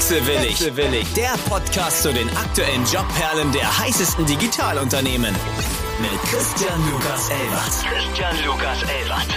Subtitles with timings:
[0.00, 0.58] Wechselwillig.
[0.58, 1.12] Wechselwillig.
[1.12, 5.34] Der Podcast zu den aktuellen Jobperlen der heißesten Digitalunternehmen.
[6.00, 7.84] Mit Christian Lukas Elbert.
[7.84, 9.28] Christian Lukas Elbert.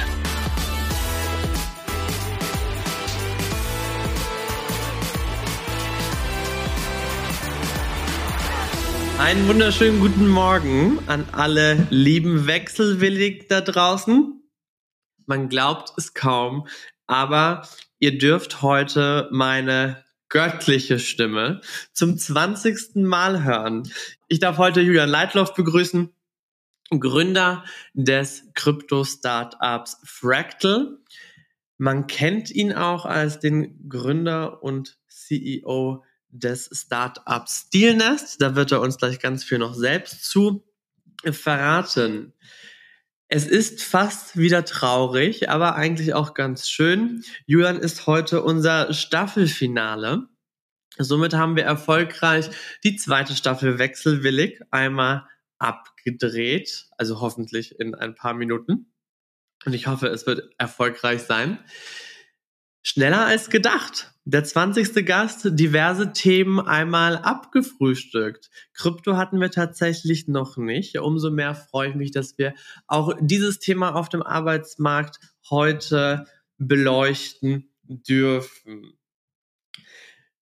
[9.19, 14.41] Einen wunderschönen guten Morgen an alle lieben Wechselwillig da draußen.
[15.25, 16.69] Man glaubt es kaum,
[17.05, 17.67] aber
[17.99, 20.01] ihr dürft heute meine
[20.33, 21.61] göttliche Stimme
[21.91, 22.95] zum 20.
[22.95, 23.87] Mal hören.
[24.27, 26.09] Ich darf heute Julian Leitloff begrüßen,
[26.89, 30.97] Gründer des Krypto-Startups Fractal.
[31.77, 38.41] Man kennt ihn auch als den Gründer und CEO des Startups Steelnest.
[38.41, 40.63] Da wird er uns gleich ganz viel noch selbst zu
[41.23, 42.33] verraten.
[43.35, 47.23] Es ist fast wieder traurig, aber eigentlich auch ganz schön.
[47.47, 50.27] Julian ist heute unser Staffelfinale.
[50.99, 52.51] Somit haben wir erfolgreich
[52.83, 55.27] die zweite Staffel wechselwillig einmal
[55.57, 58.93] abgedreht, also hoffentlich in ein paar Minuten.
[59.65, 61.57] Und ich hoffe, es wird erfolgreich sein.
[62.83, 64.12] Schneller als gedacht.
[64.25, 65.05] Der 20.
[65.05, 68.49] Gast, diverse Themen einmal abgefrühstückt.
[68.73, 70.97] Krypto hatten wir tatsächlich noch nicht.
[70.97, 72.53] Umso mehr freue ich mich, dass wir
[72.87, 76.25] auch dieses Thema auf dem Arbeitsmarkt heute
[76.57, 78.93] beleuchten dürfen.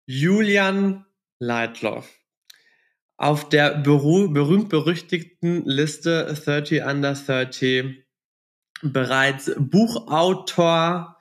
[0.06, 1.06] Julian
[1.40, 2.08] Leitloff.
[3.18, 8.04] Auf der berühmt-berüchtigten Liste 30 Under 30
[8.84, 11.21] bereits Buchautor,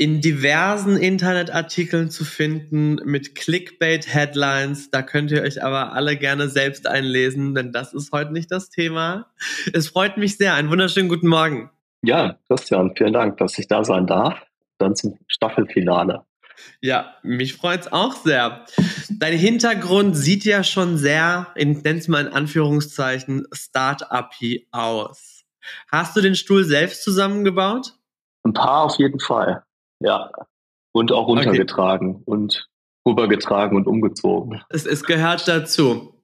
[0.00, 4.90] in diversen Internetartikeln zu finden mit Clickbait-Headlines.
[4.90, 8.70] Da könnt ihr euch aber alle gerne selbst einlesen, denn das ist heute nicht das
[8.70, 9.26] Thema.
[9.74, 10.54] Es freut mich sehr.
[10.54, 11.68] Einen wunderschönen guten Morgen.
[12.00, 14.40] Ja, Christian, vielen Dank, dass ich da sein darf.
[14.78, 16.24] Dann zum Staffelfinale.
[16.80, 18.64] Ja, mich freut's auch sehr.
[19.10, 24.32] Dein Hintergrund sieht ja schon sehr, ich nenne es mal in Anführungszeichen, Start-up
[24.70, 25.44] aus.
[25.92, 27.92] Hast du den Stuhl selbst zusammengebaut?
[28.44, 29.62] Ein paar auf jeden Fall.
[30.00, 30.30] Ja.
[30.92, 32.22] Und auch runtergetragen okay.
[32.26, 32.68] und
[33.06, 34.62] rübergetragen und umgezogen.
[34.68, 36.14] Es, es gehört dazu.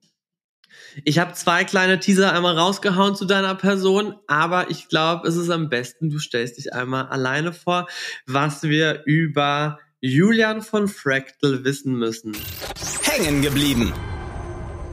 [1.05, 5.51] Ich habe zwei kleine Teaser einmal rausgehauen zu deiner Person, aber ich glaube, es ist
[5.51, 7.87] am besten, du stellst dich einmal alleine vor,
[8.27, 12.37] was wir über Julian von Fractal wissen müssen.
[13.03, 13.93] Hängen geblieben.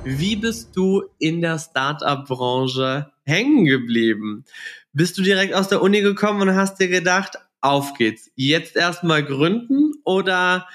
[0.03, 4.43] Wie bist du in der Startup-Branche hängen geblieben?
[4.91, 8.31] Bist du direkt aus der Uni gekommen und hast dir gedacht, auf geht's.
[8.35, 10.67] Jetzt erstmal gründen oder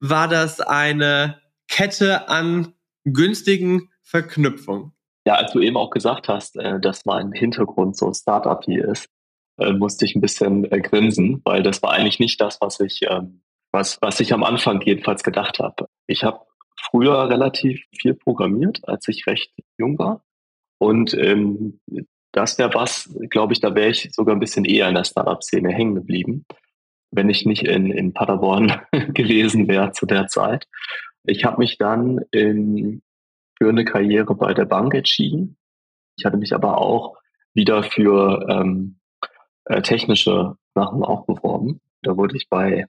[0.00, 2.74] war das eine Kette an
[3.04, 4.92] günstigen Verknüpfungen?
[5.26, 9.08] Ja, als du eben auch gesagt hast, äh, dass mein Hintergrund so Startup hier ist,
[9.58, 13.02] äh, musste ich ein bisschen äh, grinsen, weil das war eigentlich nicht das, was ich,
[13.08, 15.86] ähm, was, was ich am Anfang jedenfalls gedacht habe.
[16.06, 16.40] Ich habe
[16.80, 20.24] früher relativ viel programmiert, als ich recht jung war.
[20.78, 21.78] Und ähm,
[22.32, 25.70] das wäre was, glaube ich, da wäre ich sogar ein bisschen eher in der Startup-Szene
[25.70, 26.44] hängen geblieben,
[27.10, 28.80] wenn ich nicht in, in Paderborn
[29.14, 30.66] gewesen wäre zu der Zeit.
[31.24, 33.02] Ich habe mich dann in,
[33.58, 35.56] für eine Karriere bei der Bank entschieden.
[36.16, 37.16] Ich hatte mich aber auch
[37.52, 38.98] wieder für ähm,
[39.64, 41.80] äh, technische Sachen auch beworben.
[42.02, 42.86] Da wurde ich bei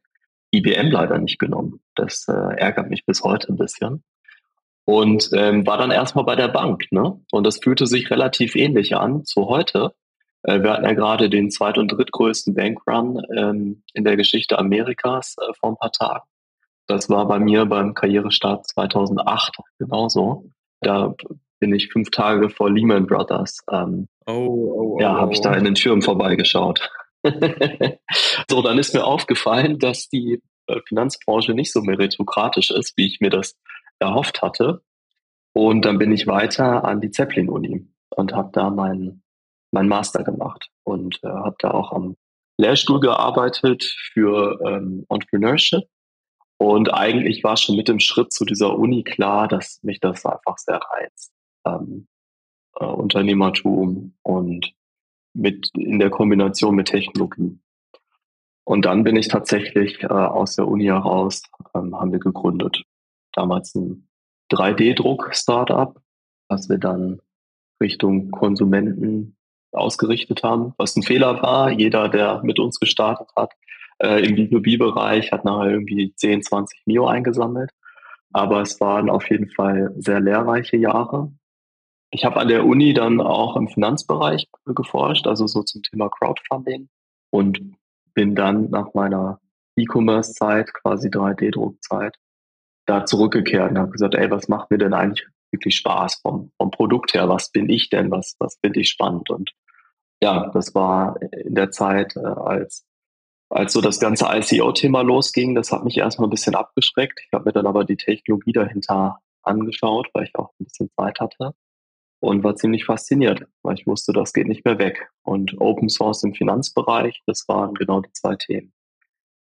[0.53, 1.81] IBM leider nicht genommen.
[1.95, 4.03] Das äh, ärgert mich bis heute ein bisschen
[4.85, 6.85] und ähm, war dann erstmal bei der Bank.
[6.91, 7.19] Ne?
[7.31, 9.93] Und das fühlte sich relativ ähnlich an zu heute.
[10.43, 15.35] Äh, wir hatten ja gerade den zweit- und drittgrößten Bankrun ähm, in der Geschichte Amerikas
[15.37, 16.23] äh, vor ein paar Tagen.
[16.87, 20.51] Das war bei mir beim Karrierestart 2008 genauso.
[20.81, 21.13] Da
[21.59, 23.59] bin ich fünf Tage vor Lehman Brothers.
[23.71, 26.89] Ähm, oh, oh, oh, ja, habe ich da in den Schirm vorbeigeschaut.
[28.49, 33.19] so, dann ist mir aufgefallen, dass die äh, Finanzbranche nicht so meritokratisch ist, wie ich
[33.21, 33.55] mir das
[34.01, 34.83] erhofft hatte.
[35.53, 39.23] Und dann bin ich weiter an die Zeppelin-Uni und habe da meinen
[39.71, 42.17] mein Master gemacht und äh, habe da auch am
[42.57, 45.83] Lehrstuhl gearbeitet für ähm, Entrepreneurship.
[46.57, 50.57] Und eigentlich war schon mit dem Schritt zu dieser Uni klar, dass mich das einfach
[50.57, 51.33] sehr reizt.
[51.65, 52.07] Ähm,
[52.75, 54.73] äh, Unternehmertum und
[55.33, 57.57] mit in der Kombination mit Technologie.
[58.63, 61.43] Und dann bin ich tatsächlich äh, aus der Uni heraus,
[61.73, 62.83] ähm, haben wir gegründet
[63.33, 64.07] damals ein
[64.51, 65.99] 3D-Druck-Startup,
[66.49, 67.21] was wir dann
[67.81, 69.35] Richtung Konsumenten
[69.71, 71.71] ausgerichtet haben, was ein Fehler war.
[71.71, 73.53] Jeder, der mit uns gestartet hat,
[73.99, 77.71] äh, im B2B-Bereich, hat nachher irgendwie 10, 20 Mio eingesammelt.
[78.33, 81.31] Aber es waren auf jeden Fall sehr lehrreiche Jahre.
[82.11, 86.89] Ich habe an der Uni dann auch im Finanzbereich geforscht, also so zum Thema Crowdfunding
[87.29, 87.61] und
[88.13, 89.39] bin dann nach meiner
[89.77, 92.15] E-Commerce-Zeit, quasi 3D-Druckzeit,
[92.85, 96.71] da zurückgekehrt und habe gesagt, ey, was macht mir denn eigentlich wirklich Spaß vom, vom
[96.71, 97.29] Produkt her?
[97.29, 98.11] Was bin ich denn?
[98.11, 99.29] Was, was finde ich spannend?
[99.29, 99.51] Und
[100.21, 102.85] ja, das war in der Zeit, äh, als,
[103.49, 107.19] als so das ganze ICO-Thema losging, das hat mich erstmal ein bisschen abgeschreckt.
[107.25, 111.19] Ich habe mir dann aber die Technologie dahinter angeschaut, weil ich auch ein bisschen Zeit
[111.19, 111.53] hatte
[112.21, 115.09] und war ziemlich fasziniert, weil ich wusste, das geht nicht mehr weg.
[115.23, 118.73] Und Open Source im Finanzbereich, das waren genau die zwei Themen,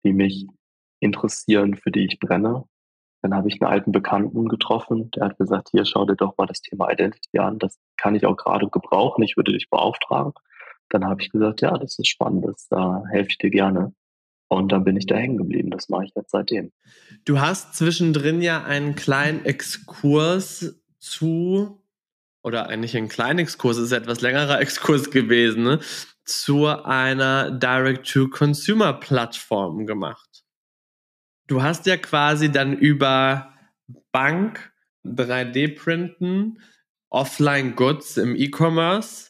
[0.04, 0.46] die mich
[1.00, 2.66] interessieren, für die ich brenne.
[3.26, 6.46] Dann habe ich einen alten Bekannten getroffen, der hat gesagt, hier schau dir doch mal
[6.46, 10.34] das Thema Identity an, das kann ich auch gerade gebrauchen, ich würde dich beauftragen.
[10.90, 13.96] Dann habe ich gesagt, ja, das ist spannend, das, da helfe ich dir gerne.
[14.48, 15.72] Und dann bin ich da hängen geblieben.
[15.72, 16.72] Das mache ich jetzt seitdem.
[17.26, 21.82] Du hast zwischendrin ja einen kleinen Exkurs zu,
[22.44, 25.80] oder eigentlich ein kleiner Exkurs, ist etwas längerer Exkurs gewesen, ne,
[26.26, 30.35] zu einer Direct-to-Consumer-Plattform gemacht.
[31.48, 33.54] Du hast ja quasi dann über
[34.12, 34.74] Bank
[35.06, 36.60] 3D-Printen,
[37.10, 39.30] Offline-Goods im E-Commerce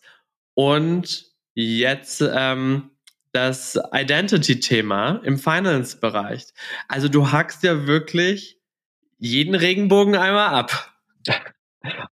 [0.53, 2.91] und jetzt ähm,
[3.33, 6.45] das Identity-Thema im Finance-Bereich.
[6.87, 8.61] Also du hackst ja wirklich
[9.17, 10.93] jeden Regenbogen einmal ab.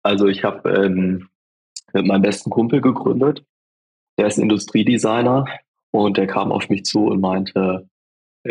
[0.03, 1.29] Also ich habe ähm,
[1.93, 3.45] mit meinem besten Kumpel gegründet.
[4.19, 5.45] Der ist Industriedesigner
[5.93, 7.89] und der kam auf mich zu und meinte,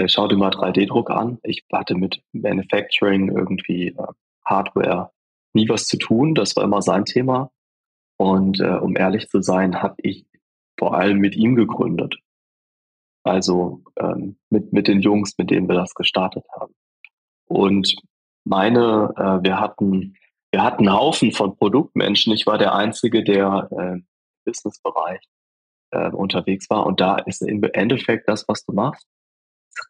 [0.08, 1.40] schau dir mal 3D-Druck an.
[1.44, 4.08] Ich hatte mit Manufacturing irgendwie äh,
[4.46, 5.12] Hardware
[5.54, 6.36] nie was zu tun.
[6.36, 7.52] Das war immer sein Thema.
[8.18, 10.26] Und äh, um ehrlich zu sein, habe ich
[10.78, 12.18] vor allem mit ihm gegründet.
[13.24, 16.74] Also ähm, mit, mit den Jungs, mit denen wir das gestartet haben.
[17.46, 17.96] Und
[18.46, 20.16] meine, äh, wir hatten,
[20.52, 22.34] wir hatten einen Haufen von Produktmenschen.
[22.34, 24.08] Ich war der Einzige, der äh, im
[24.46, 25.22] Businessbereich
[25.92, 26.86] äh, unterwegs war.
[26.86, 29.08] Und da ist im Endeffekt das, was du machst,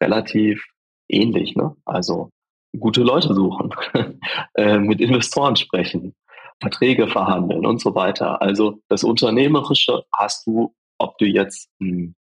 [0.00, 0.64] relativ
[1.08, 1.56] ähnlich.
[1.56, 1.74] Ne?
[1.84, 2.30] Also
[2.78, 3.70] gute Leute suchen,
[4.54, 6.14] äh, mit Investoren sprechen,
[6.60, 8.40] Verträge verhandeln und so weiter.
[8.42, 12.14] Also das Unternehmerische hast du, ob du jetzt einen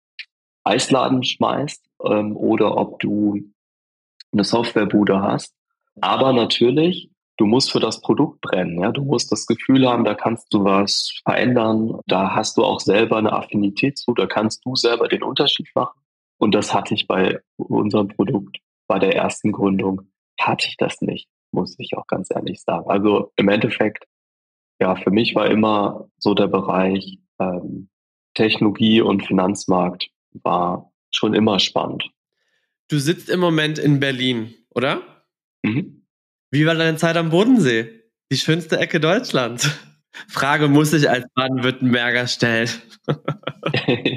[0.64, 3.42] Eisladen schmeißt ähm, oder ob du
[4.32, 5.54] eine Softwarebude hast.
[6.02, 8.82] Aber natürlich, du musst für das Produkt brennen.
[8.82, 8.92] Ja?
[8.92, 12.00] Du musst das Gefühl haben, da kannst du was verändern.
[12.06, 14.14] Da hast du auch selber eine Affinität zu.
[14.14, 16.00] Da kannst du selber den Unterschied machen.
[16.38, 20.02] Und das hatte ich bei unserem Produkt, bei der ersten Gründung,
[20.40, 22.90] hatte ich das nicht, muss ich auch ganz ehrlich sagen.
[22.90, 24.06] Also im Endeffekt,
[24.80, 27.90] ja, für mich war immer so der Bereich ähm,
[28.36, 30.10] Technologie und Finanzmarkt
[30.44, 32.10] war schon immer spannend.
[32.90, 35.02] Du sitzt im Moment in Berlin, oder?
[35.64, 36.06] Mhm.
[36.52, 38.04] Wie war deine Zeit am Bodensee?
[38.32, 39.70] Die schönste Ecke Deutschlands.
[40.30, 42.70] Frage muss ich als Baden-Württemberger stellen.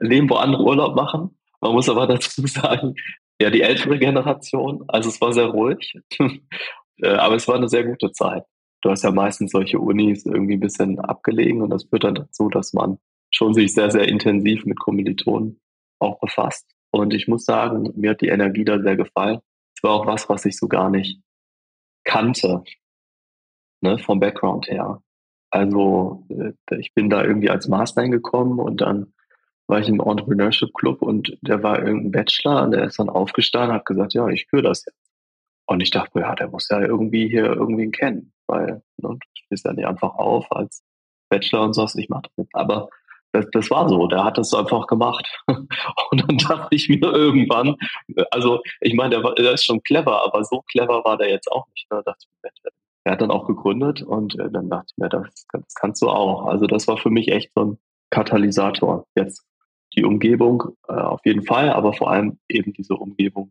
[0.00, 1.38] Leben, wo andere Urlaub machen.
[1.60, 2.94] Man muss aber dazu sagen,
[3.40, 7.84] ja, die ältere Generation, also es war sehr ruhig, äh, aber es war eine sehr
[7.84, 8.44] gute Zeit.
[8.80, 12.48] Du hast ja meistens solche Unis irgendwie ein bisschen abgelegen und das führt dann dazu,
[12.48, 12.98] dass man
[13.30, 15.60] schon sich sehr, sehr intensiv mit Kommilitonen
[15.98, 16.66] auch befasst.
[16.90, 19.40] Und ich muss sagen, mir hat die Energie da sehr gefallen.
[19.76, 21.20] Es war auch was, was ich so gar nicht
[22.04, 22.64] kannte,
[23.80, 25.02] ne, vom Background her.
[25.50, 29.12] Also äh, ich bin da irgendwie als Master hingekommen und dann
[29.68, 33.70] war ich im Entrepreneurship Club und der war irgendein Bachelor und der ist dann aufgestanden
[33.70, 34.98] und hat gesagt, ja, ich führe das jetzt.
[35.66, 39.66] Und ich dachte ja, der muss ja irgendwie hier irgendwen kennen, weil ne, du stehst
[39.66, 40.82] ja nicht einfach auf als
[41.28, 42.54] Bachelor und sagst, ich mache das jetzt.
[42.54, 42.88] Aber
[43.32, 45.28] das, das war so, der hat das einfach gemacht.
[45.46, 45.68] Und
[46.12, 47.76] dann dachte ich mir irgendwann,
[48.30, 51.66] also ich meine, der, der ist schon clever, aber so clever war der jetzt auch
[51.74, 51.86] nicht.
[51.90, 52.70] Da dachte ich mir,
[53.04, 56.08] er hat dann auch gegründet und äh, dann dachte ich mir, das, das kannst du
[56.08, 56.46] auch.
[56.46, 57.78] Also das war für mich echt so ein
[58.10, 59.06] Katalysator.
[59.14, 59.46] Jetzt
[59.98, 63.50] die Umgebung äh, auf jeden Fall, aber vor allem eben diese Umgebung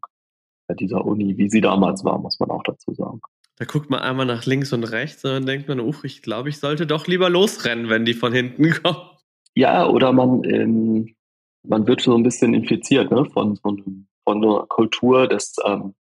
[0.67, 3.19] äh, dieser Uni, wie sie damals war, muss man auch dazu sagen.
[3.57, 6.49] Da guckt man einmal nach links und rechts und dann denkt man, uch, ich glaube,
[6.49, 9.09] ich sollte doch lieber losrennen, wenn die von hinten kommen.
[9.55, 11.15] Ja, oder man, ähm,
[11.63, 15.95] man wird so ein bisschen infiziert ne, von, von, von einer Kultur des, ähm,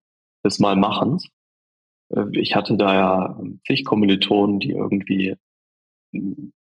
[0.44, 1.28] des Malmachens.
[2.14, 5.34] Äh, ich hatte da ja zig Kommilitonen, die irgendwie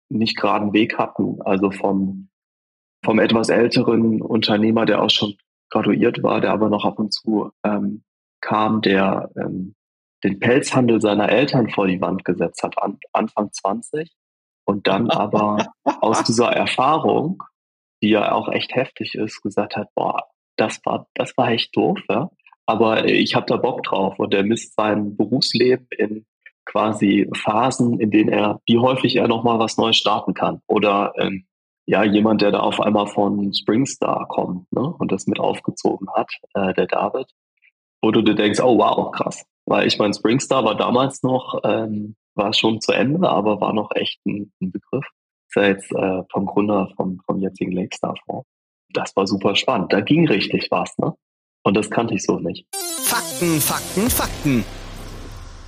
[0.08, 1.42] nicht geraden Weg hatten.
[1.42, 2.28] Also vom,
[3.04, 5.34] vom etwas älteren Unternehmer, der auch schon
[5.70, 8.02] graduiert war, der aber noch ab und zu ähm,
[8.40, 9.74] kam, der ähm,
[10.22, 14.10] den Pelzhandel seiner Eltern vor die Wand gesetzt hat, an, Anfang 20
[14.64, 17.42] und dann aber aus dieser Erfahrung,
[18.02, 20.24] die ja auch echt heftig ist, gesagt hat, boah,
[20.56, 22.30] das war, das war echt doof, ja.
[22.66, 26.24] Aber ich habe da Bock drauf und er misst sein Berufsleben in
[26.64, 30.62] quasi Phasen, in denen er, wie häufig er nochmal was Neues starten kann.
[30.66, 31.44] Oder ähm,
[31.86, 36.30] ja, jemand, der da auf einmal von Springstar kommt ne, und das mit aufgezogen hat,
[36.54, 37.26] äh, der David,
[38.02, 39.44] wo du dir denkst, oh wow, krass.
[39.66, 43.90] Weil ich meine, Springstar war damals noch, ähm, war schon zu Ende, aber war noch
[43.94, 45.04] echt ein, ein Begriff.
[45.48, 48.48] Ist ja jetzt äh, vom Gründer vom, vom jetzigen Lakestar Fonds.
[48.92, 49.92] Das war super spannend.
[49.92, 51.14] Da ging richtig was, ne?
[51.62, 52.66] Und das kannte ich so nicht.
[53.02, 54.64] Fakten, Fakten, Fakten.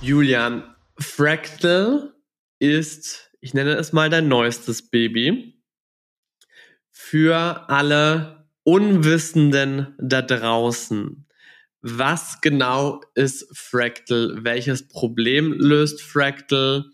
[0.01, 0.63] Julian,
[0.99, 2.13] Fractal
[2.59, 5.56] ist, ich nenne es mal dein neuestes Baby.
[6.99, 11.25] Für alle Unwissenden da draußen.
[11.81, 14.39] Was genau ist Fractal?
[14.41, 16.85] Welches Problem löst Fractal?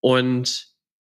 [0.00, 0.68] Und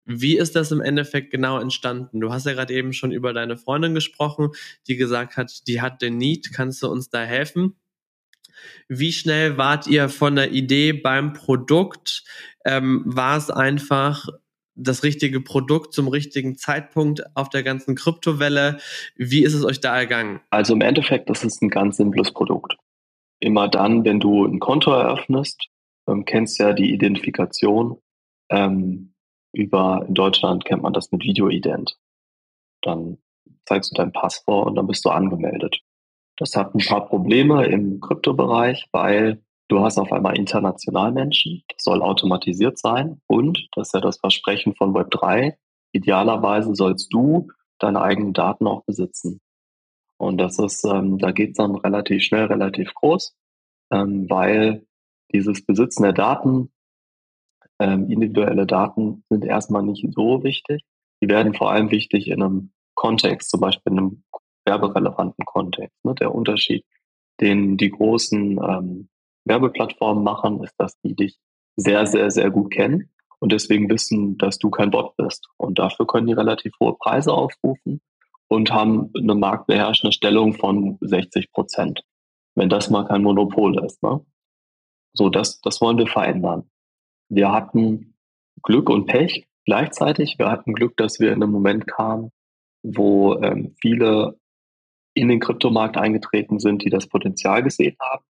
[0.05, 2.21] wie ist das im Endeffekt genau entstanden?
[2.21, 4.51] Du hast ja gerade eben schon über deine Freundin gesprochen,
[4.87, 6.53] die gesagt hat, die hat den Need.
[6.53, 7.75] Kannst du uns da helfen?
[8.87, 12.23] Wie schnell wart ihr von der Idee beim Produkt?
[12.63, 14.29] Ähm, war es einfach
[14.75, 18.77] das richtige Produkt zum richtigen Zeitpunkt auf der ganzen Kryptowelle?
[19.15, 20.41] Wie ist es euch da ergangen?
[20.49, 22.75] Also im Endeffekt das ist ein ganz simples Produkt.
[23.39, 25.69] Immer dann, wenn du ein Konto eröffnest,
[26.07, 27.97] ähm, kennst ja die Identifikation.
[28.49, 29.13] Ähm,
[29.53, 31.97] über, in Deutschland kennt man das mit Videoident.
[32.81, 33.17] Dann
[33.65, 35.79] zeigst du dein Passwort und dann bist du angemeldet.
[36.37, 41.83] Das hat ein paar Probleme im Kryptobereich, weil du hast auf einmal international Menschen, das
[41.83, 45.55] soll automatisiert sein und, das ist ja das Versprechen von Web3,
[45.91, 47.47] idealerweise sollst du
[47.79, 49.41] deine eigenen Daten auch besitzen.
[50.17, 53.35] Und das ist, ähm, da geht es dann relativ schnell, relativ groß,
[53.91, 54.85] ähm, weil
[55.33, 56.71] dieses Besitzen der Daten,
[57.79, 60.83] ähm, individuelle Daten sind erstmal nicht so wichtig.
[61.21, 64.23] Die werden vor allem wichtig in einem Kontext, zum Beispiel in einem
[64.65, 65.97] werberelevanten Kontext.
[66.05, 66.15] Ne?
[66.15, 66.85] Der Unterschied,
[67.41, 69.09] den die großen ähm,
[69.45, 71.37] Werbeplattformen machen, ist, dass die dich
[71.77, 73.09] sehr, sehr, sehr gut kennen
[73.39, 75.47] und deswegen wissen, dass du kein Bot bist.
[75.57, 78.01] Und dafür können die relativ hohe Preise aufrufen
[78.47, 82.01] und haben eine marktbeherrschende Stellung von 60 Prozent,
[82.55, 84.01] wenn das mal kein Monopol ist.
[84.03, 84.25] Ne?
[85.13, 86.69] So, das, das wollen wir verändern.
[87.29, 88.15] Wir hatten
[88.63, 90.35] Glück und Pech gleichzeitig.
[90.37, 92.31] Wir hatten Glück, dass wir in einem Moment kamen,
[92.83, 94.39] wo ähm, viele
[95.13, 98.23] in den Kryptomarkt eingetreten sind, die das Potenzial gesehen haben,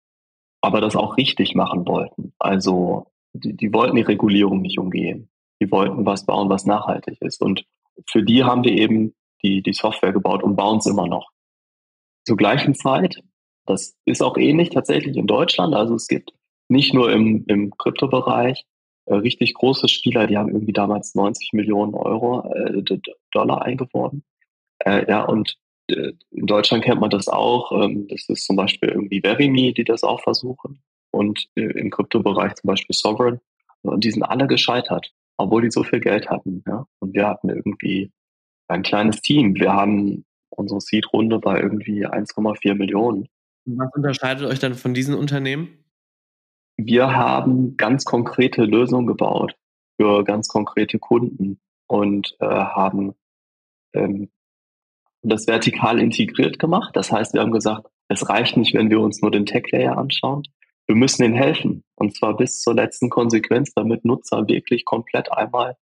[0.64, 2.32] aber das auch richtig machen wollten.
[2.38, 5.28] Also die, die wollten die Regulierung nicht umgehen.
[5.60, 7.42] Die wollten was bauen, was nachhaltig ist.
[7.42, 7.64] Und
[8.10, 11.30] für die haben wir eben die, die Software gebaut und bauen es immer noch.
[12.26, 13.22] Zur gleichen Zeit,
[13.66, 15.74] das ist auch ähnlich tatsächlich in Deutschland.
[15.74, 16.32] Also es gibt
[16.68, 18.64] nicht nur im, im Kryptobereich
[19.06, 22.82] äh, richtig große Spieler, die haben irgendwie damals 90 Millionen Euro, äh,
[23.32, 24.24] Dollar eingeworben.
[24.78, 25.56] Äh, ja, und
[25.86, 27.72] in Deutschland kennt man das auch.
[27.72, 30.82] Ähm, das ist zum Beispiel irgendwie Verimi, die das auch versuchen.
[31.10, 33.40] Und äh, im Kryptobereich zum Beispiel Sovereign.
[33.82, 36.64] Und die sind alle gescheitert, obwohl die so viel Geld hatten.
[36.66, 36.86] Ja?
[37.00, 38.10] Und wir hatten irgendwie
[38.68, 39.54] ein kleines Team.
[39.54, 43.28] Wir haben unsere Seed-Runde bei irgendwie 1,4 Millionen.
[43.66, 45.84] Was unterscheidet euch dann von diesen Unternehmen?
[46.76, 49.56] Wir haben ganz konkrete Lösungen gebaut
[49.96, 53.14] für ganz konkrete Kunden und äh, haben
[53.92, 54.30] ähm,
[55.30, 56.94] das vertikal integriert gemacht.
[56.94, 60.42] Das heißt, wir haben gesagt, es reicht nicht, wenn wir uns nur den Tech-Layer anschauen.
[60.86, 61.82] Wir müssen ihnen helfen.
[61.96, 65.76] Und zwar bis zur letzten Konsequenz, damit Nutzer wirklich komplett einmal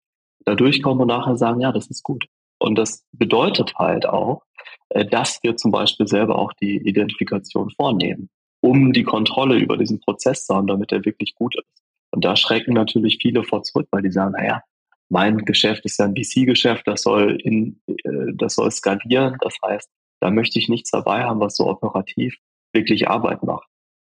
[0.45, 2.25] da durchkommen und nachher sagen, ja, das ist gut.
[2.59, 4.43] Und das bedeutet halt auch,
[4.89, 8.29] äh, dass wir zum Beispiel selber auch die Identifikation vornehmen,
[8.61, 11.83] um die Kontrolle über diesen Prozess zu haben, damit er wirklich gut ist.
[12.11, 14.61] Und da schrecken natürlich viele vor zurück, weil die sagen, naja,
[15.11, 19.37] mein Geschäft ist ja ein VC-Geschäft, das soll in, äh, das soll skalieren.
[19.41, 19.89] Das heißt,
[20.21, 22.37] da möchte ich nichts dabei haben, was so operativ
[22.71, 23.67] wirklich Arbeit macht.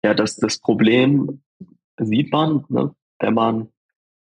[0.03, 1.41] Ja, das, das Problem
[1.97, 3.69] sieht man, ne, wenn man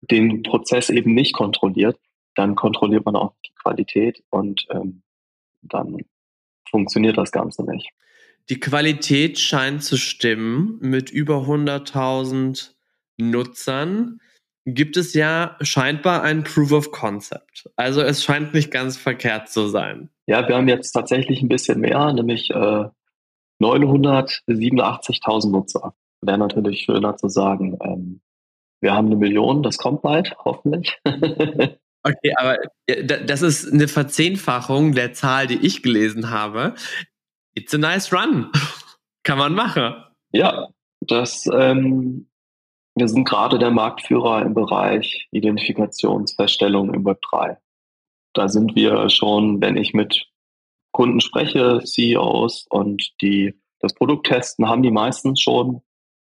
[0.00, 1.96] den Prozess eben nicht kontrolliert,
[2.34, 5.02] dann kontrolliert man auch die Qualität und ähm,
[5.62, 5.98] dann
[6.68, 7.88] funktioniert das Ganze nicht.
[8.48, 12.72] Die Qualität scheint zu stimmen mit über 100.000
[13.16, 14.20] Nutzern
[14.74, 17.70] gibt es ja scheinbar ein Proof of Concept.
[17.76, 20.10] Also es scheint nicht ganz verkehrt zu sein.
[20.26, 22.84] Ja, wir haben jetzt tatsächlich ein bisschen mehr, nämlich äh,
[23.60, 25.94] 987.000 Nutzer.
[26.20, 28.20] Wäre natürlich schöner zu sagen, ähm,
[28.80, 30.98] wir haben eine Million, das kommt bald, hoffentlich.
[31.04, 36.74] okay, aber das ist eine Verzehnfachung der Zahl, die ich gelesen habe.
[37.54, 38.50] It's a nice run.
[39.24, 39.94] Kann man machen.
[40.32, 40.68] Ja,
[41.00, 42.28] das ähm,
[42.98, 47.56] wir sind gerade der Marktführer im Bereich Identifikationsfeststellung im Web 3.
[48.34, 50.26] Da sind wir schon, wenn ich mit
[50.92, 55.82] Kunden spreche, CEOs und die das Produkt testen, haben die meistens schon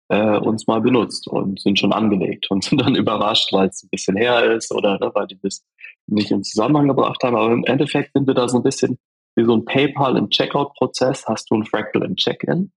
[0.08, 3.88] äh, uns mal benutzt und sind schon angelegt und sind dann überrascht, weil es ein
[3.90, 5.64] bisschen her ist oder ne, weil die das
[6.06, 7.36] nicht in Zusammenhang gebracht haben.
[7.36, 8.98] Aber im Endeffekt sind wir da so ein bisschen
[9.34, 12.70] wie so ein PayPal im Checkout-Prozess, hast du ein Fractal im Check-in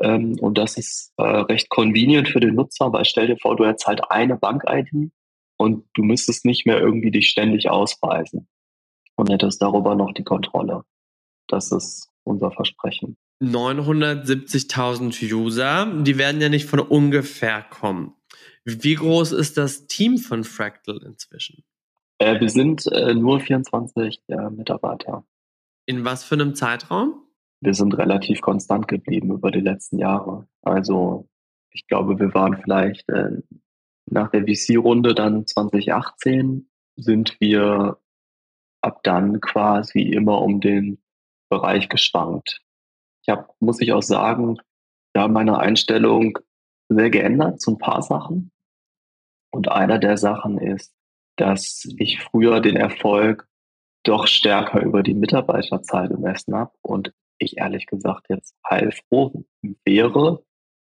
[0.00, 3.66] Ähm, und das ist äh, recht convenient für den Nutzer, weil stell dir vor, du
[3.66, 5.10] hättest halt eine Bank-ID
[5.56, 8.48] und du müsstest nicht mehr irgendwie dich ständig ausweisen
[9.16, 10.84] und hättest darüber noch die Kontrolle.
[11.48, 13.16] Das ist unser Versprechen.
[13.42, 18.14] 970.000 User, die werden ja nicht von ungefähr kommen.
[18.64, 21.64] Wie groß ist das Team von Fractal inzwischen?
[22.18, 25.24] Äh, wir sind äh, nur 24 äh, Mitarbeiter.
[25.86, 27.14] In was für einem Zeitraum?
[27.60, 30.46] Wir sind relativ konstant geblieben über die letzten Jahre.
[30.62, 31.28] Also
[31.70, 33.42] ich glaube, wir waren vielleicht äh,
[34.06, 37.98] nach der VC-Runde dann 2018 sind wir
[38.80, 40.98] ab dann quasi immer um den
[41.48, 42.60] Bereich geschwankt.
[43.22, 44.56] Ich habe, muss ich auch sagen,
[45.14, 46.38] ja, meine Einstellung
[46.88, 48.50] sehr geändert zu ein paar Sachen.
[49.50, 50.94] Und einer der Sachen ist,
[51.36, 53.48] dass ich früher den Erfolg
[54.04, 59.44] doch stärker über die Mitarbeiterzahl gemessen habe und ich ehrlich gesagt jetzt heilfroh
[59.84, 60.44] wäre,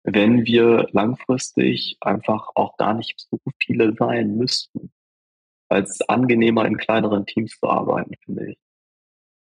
[0.05, 4.93] wenn wir langfristig einfach auch gar nicht so viele sein müssten.
[5.69, 8.59] Weil es angenehmer in kleineren Teams zu arbeiten, finde ich.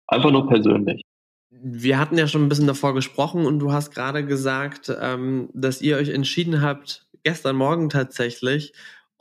[0.06, 1.02] Einfach nur persönlich.
[1.50, 5.82] Wir hatten ja schon ein bisschen davor gesprochen und du hast gerade gesagt, ähm, dass
[5.82, 8.72] ihr euch entschieden habt, gestern Morgen tatsächlich,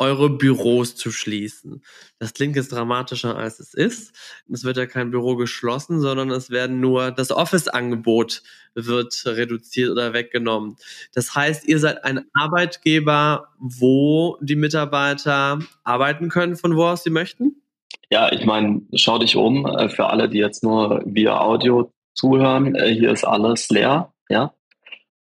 [0.01, 1.83] eure Büros zu schließen.
[2.17, 4.15] Das klingt jetzt dramatischer als es ist.
[4.51, 8.41] Es wird ja kein Büro geschlossen, sondern es werden nur das Office-Angebot
[8.73, 10.77] wird reduziert oder weggenommen.
[11.13, 17.11] Das heißt, ihr seid ein Arbeitgeber, wo die Mitarbeiter arbeiten können, von wo aus sie
[17.11, 17.61] möchten?
[18.09, 19.67] Ja, ich meine, schau dich um.
[19.67, 24.11] Äh, für alle, die jetzt nur via Audio zuhören, äh, hier ist alles leer.
[24.29, 24.55] Ja,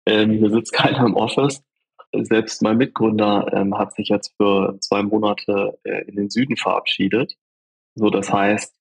[0.05, 1.62] ähm, hier sitzt keiner im Office
[2.13, 7.35] selbst mein Mitgründer ähm, hat sich jetzt für zwei Monate äh, in den Süden verabschiedet.
[7.95, 8.75] So, das heißt,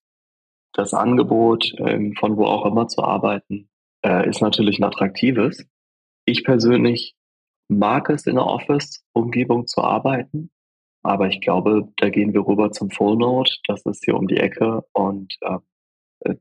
[0.73, 3.69] das Angebot, ähm, von wo auch immer zu arbeiten,
[4.03, 5.65] äh, ist natürlich ein attraktives.
[6.25, 7.15] Ich persönlich
[7.67, 10.51] mag es in der Office-Umgebung zu arbeiten,
[11.03, 13.51] aber ich glaube, da gehen wir rüber zum Full Node.
[13.67, 15.57] Das ist hier um die Ecke und äh,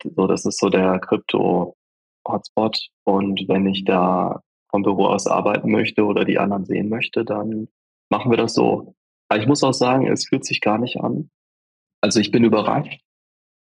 [0.04, 2.88] so, das ist so der Krypto-Hotspot.
[3.04, 7.68] Und wenn ich da vom Büro aus arbeiten möchte oder die anderen sehen möchte, dann
[8.10, 8.94] machen wir das so.
[9.28, 11.30] Aber ich muss auch sagen, es fühlt sich gar nicht an.
[12.00, 13.00] Also ich bin überrascht,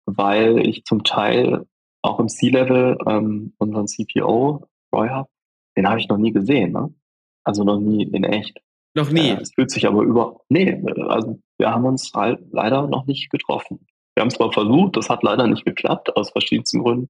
[0.07, 1.67] weil ich zum Teil
[2.03, 5.29] auch im C-Level ähm, unseren CPO, Roy habe,
[5.77, 6.73] den habe ich noch nie gesehen.
[6.73, 6.95] Ne?
[7.45, 8.61] Also noch nie in echt.
[8.95, 9.31] Noch nie.
[9.31, 10.41] Äh, es fühlt sich aber über.
[10.49, 13.87] Nee, also wir haben uns halt leider noch nicht getroffen.
[14.15, 17.09] Wir haben es zwar versucht, das hat leider nicht geklappt, aus verschiedensten Gründen.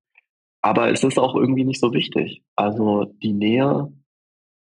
[0.63, 2.43] Aber es ist auch irgendwie nicht so wichtig.
[2.57, 3.93] Also die Nähe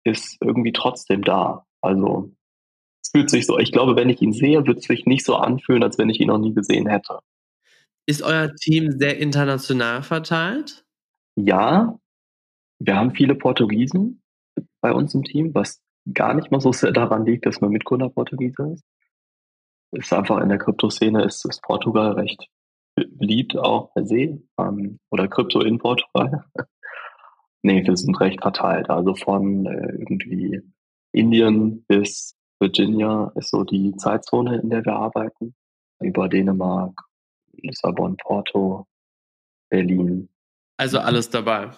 [0.03, 1.65] ist irgendwie trotzdem da.
[1.81, 2.31] Also
[3.01, 5.35] es fühlt sich so, ich glaube, wenn ich ihn sehe, wird es sich nicht so
[5.35, 7.19] anfühlen, als wenn ich ihn noch nie gesehen hätte.
[8.05, 10.85] Ist euer Team sehr international verteilt?
[11.35, 11.99] Ja,
[12.79, 14.21] wir haben viele Portugiesen
[14.81, 15.81] bei uns im Team, was
[16.13, 18.83] gar nicht mal so sehr daran liegt, dass man Mitgründer Portugiese ist.
[19.91, 22.49] Ist einfach in der Kryptoszene ist, ist Portugal recht
[23.05, 26.45] beliebt auch per se ähm, oder Krypto in Portugal.
[27.61, 28.89] nee, wir sind recht verteilt.
[28.89, 30.61] Also von äh, irgendwie
[31.11, 35.55] Indien bis Virginia ist so die Zeitzone, in der wir arbeiten.
[35.99, 36.99] Über Dänemark,
[37.53, 38.87] Lissabon, Porto,
[39.69, 40.29] Berlin.
[40.77, 41.71] Also alles dabei.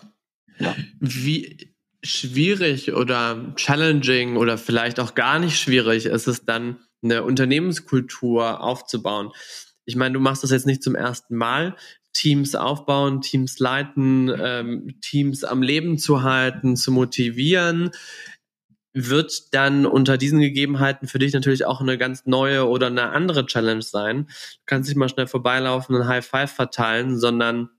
[0.57, 0.75] Ja.
[0.99, 8.61] Wie schwierig oder challenging oder vielleicht auch gar nicht schwierig ist es dann, eine Unternehmenskultur
[8.61, 9.31] aufzubauen?
[9.89, 11.75] Ich meine, du machst das jetzt nicht zum ersten Mal.
[12.13, 17.89] Teams aufbauen, Teams leiten, ähm, Teams am Leben zu halten, zu motivieren,
[18.93, 23.47] wird dann unter diesen Gegebenheiten für dich natürlich auch eine ganz neue oder eine andere
[23.47, 24.25] Challenge sein.
[24.27, 27.69] Du kannst nicht mal schnell vorbeilaufen und High Five verteilen, sondern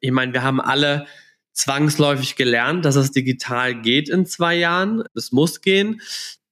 [0.00, 1.06] ich meine, wir haben alle
[1.52, 5.04] zwangsläufig gelernt, dass es digital geht in zwei Jahren.
[5.14, 6.00] Es muss gehen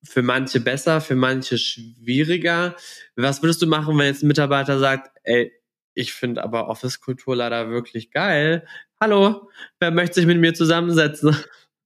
[0.03, 2.77] für manche besser, für manche schwieriger.
[3.17, 5.53] Was würdest du machen, wenn jetzt ein Mitarbeiter sagt, ey,
[5.95, 8.67] ich finde aber Office-Kultur leider wirklich geil.
[9.01, 11.37] Hallo, wer möchte sich mit mir zusammensetzen?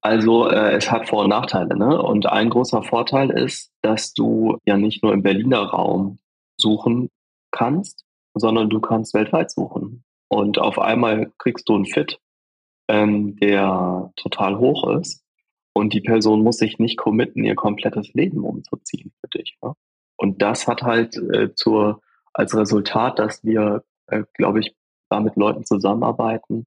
[0.02, 1.76] Also äh, es hat Vor- und Nachteile.
[1.76, 2.02] Ne?
[2.02, 6.18] Und ein großer Vorteil ist, dass du ja nicht nur im Berliner Raum
[6.58, 7.08] suchen
[7.52, 10.04] kannst, sondern du kannst weltweit suchen.
[10.28, 12.18] Und auf einmal kriegst du einen Fit,
[12.88, 15.21] ähm, der total hoch ist
[15.74, 19.56] und die Person muss sich nicht committen, ihr komplettes Leben umzuziehen für dich.
[19.62, 19.74] Ne?
[20.16, 22.00] Und das hat halt äh, zur,
[22.32, 24.74] als Resultat, dass wir, äh, glaube ich,
[25.08, 26.66] da mit Leuten zusammenarbeiten,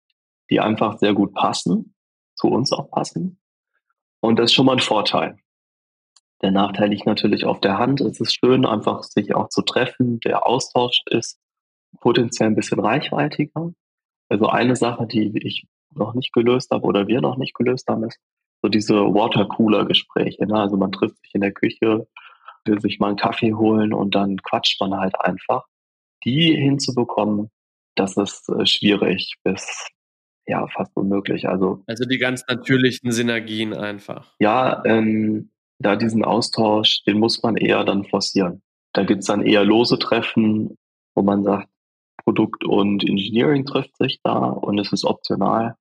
[0.49, 1.95] die einfach sehr gut passen,
[2.35, 3.39] zu uns auch passen.
[4.19, 5.37] Und das ist schon mal ein Vorteil.
[6.41, 8.01] Der Nachteil liegt natürlich auf der Hand.
[8.01, 10.19] Es ist schön, einfach sich auch zu treffen.
[10.19, 11.39] Der Austausch ist
[12.01, 13.71] potenziell ein bisschen reichweitiger.
[14.29, 18.03] Also eine Sache, die ich noch nicht gelöst habe oder wir noch nicht gelöst haben,
[18.03, 18.19] ist,
[18.65, 20.47] so diese Watercooler-Gespräche.
[20.47, 20.59] Ne?
[20.59, 22.07] Also man trifft sich in der Küche,
[22.65, 25.65] will sich mal einen Kaffee holen und dann quatscht man halt einfach.
[26.23, 27.51] Die hinzubekommen,
[27.93, 29.87] das ist äh, schwierig bis
[30.47, 31.47] ja fast unmöglich.
[31.47, 34.33] Also, also die ganz natürlichen Synergien einfach.
[34.39, 38.63] Ja, ähm, da diesen Austausch, den muss man eher dann forcieren.
[38.93, 40.75] Da gibt's dann eher lose Treffen,
[41.13, 41.69] wo man sagt,
[42.23, 45.75] Produkt und Engineering trifft sich da und es ist optional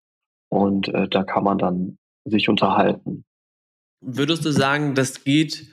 [0.50, 3.24] und äh, da kann man dann sich unterhalten.
[4.00, 5.66] Würdest du sagen, das geht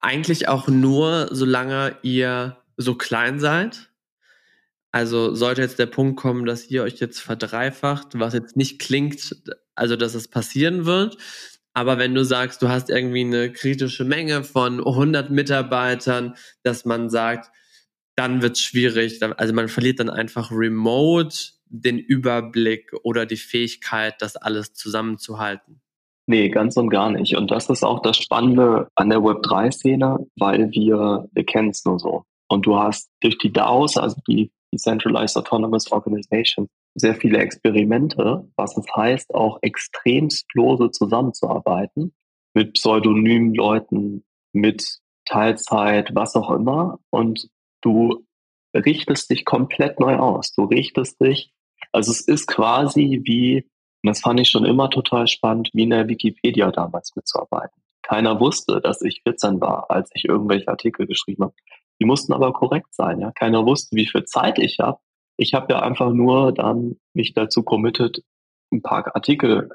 [0.00, 3.90] eigentlich auch nur, solange ihr so klein seid?
[4.92, 9.36] Also sollte jetzt der Punkt kommen, dass ihr euch jetzt verdreifacht, was jetzt nicht klingt,
[9.74, 11.18] also dass es passieren wird.
[11.74, 17.10] Aber wenn du sagst, du hast irgendwie eine kritische Menge von 100 Mitarbeitern, dass man
[17.10, 17.50] sagt,
[18.14, 19.22] dann wird es schwierig.
[19.22, 21.36] Also man verliert dann einfach remote
[21.68, 25.80] den Überblick oder die Fähigkeit, das alles zusammenzuhalten.
[26.28, 27.36] Nee, ganz und gar nicht.
[27.36, 31.98] Und das ist auch das Spannende an der Web3-Szene, weil wir, wir kennen es nur
[32.00, 32.24] so.
[32.48, 38.76] Und du hast durch die DAOs, also die Decentralized Autonomous Organization, sehr viele Experimente, was
[38.76, 42.14] es heißt, auch extremst lose zusammenzuarbeiten
[42.54, 46.98] mit pseudonymen Leuten, mit Teilzeit, was auch immer.
[47.10, 47.48] Und
[47.82, 48.24] du
[48.74, 50.54] richtest dich komplett neu aus.
[50.54, 51.52] Du richtest dich,
[51.92, 53.68] also es ist quasi wie,
[54.02, 57.82] und das fand ich schon immer total spannend, wie in der Wikipedia damals mitzuarbeiten.
[58.02, 61.54] Keiner wusste, dass ich 14 war, als ich irgendwelche Artikel geschrieben habe.
[62.00, 63.20] Die mussten aber korrekt sein.
[63.20, 63.32] Ja?
[63.32, 64.98] Keiner wusste, wie viel Zeit ich habe.
[65.36, 68.22] Ich habe ja einfach nur dann mich dazu committed,
[68.72, 69.70] ein paar Artikel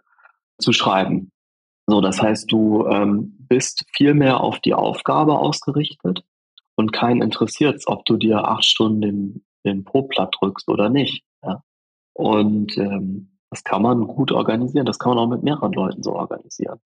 [0.60, 1.32] zu schreiben.
[1.88, 6.24] So, das heißt, du ähm, bist viel mehr auf die Aufgabe ausgerichtet
[6.76, 11.24] und keinen interessiert ob du dir acht Stunden den, den Pro-Platt drückst oder nicht.
[11.44, 11.64] Ja?
[12.14, 14.86] Und ähm, das kann man gut organisieren.
[14.86, 16.80] Das kann man auch mit mehreren Leuten so organisieren.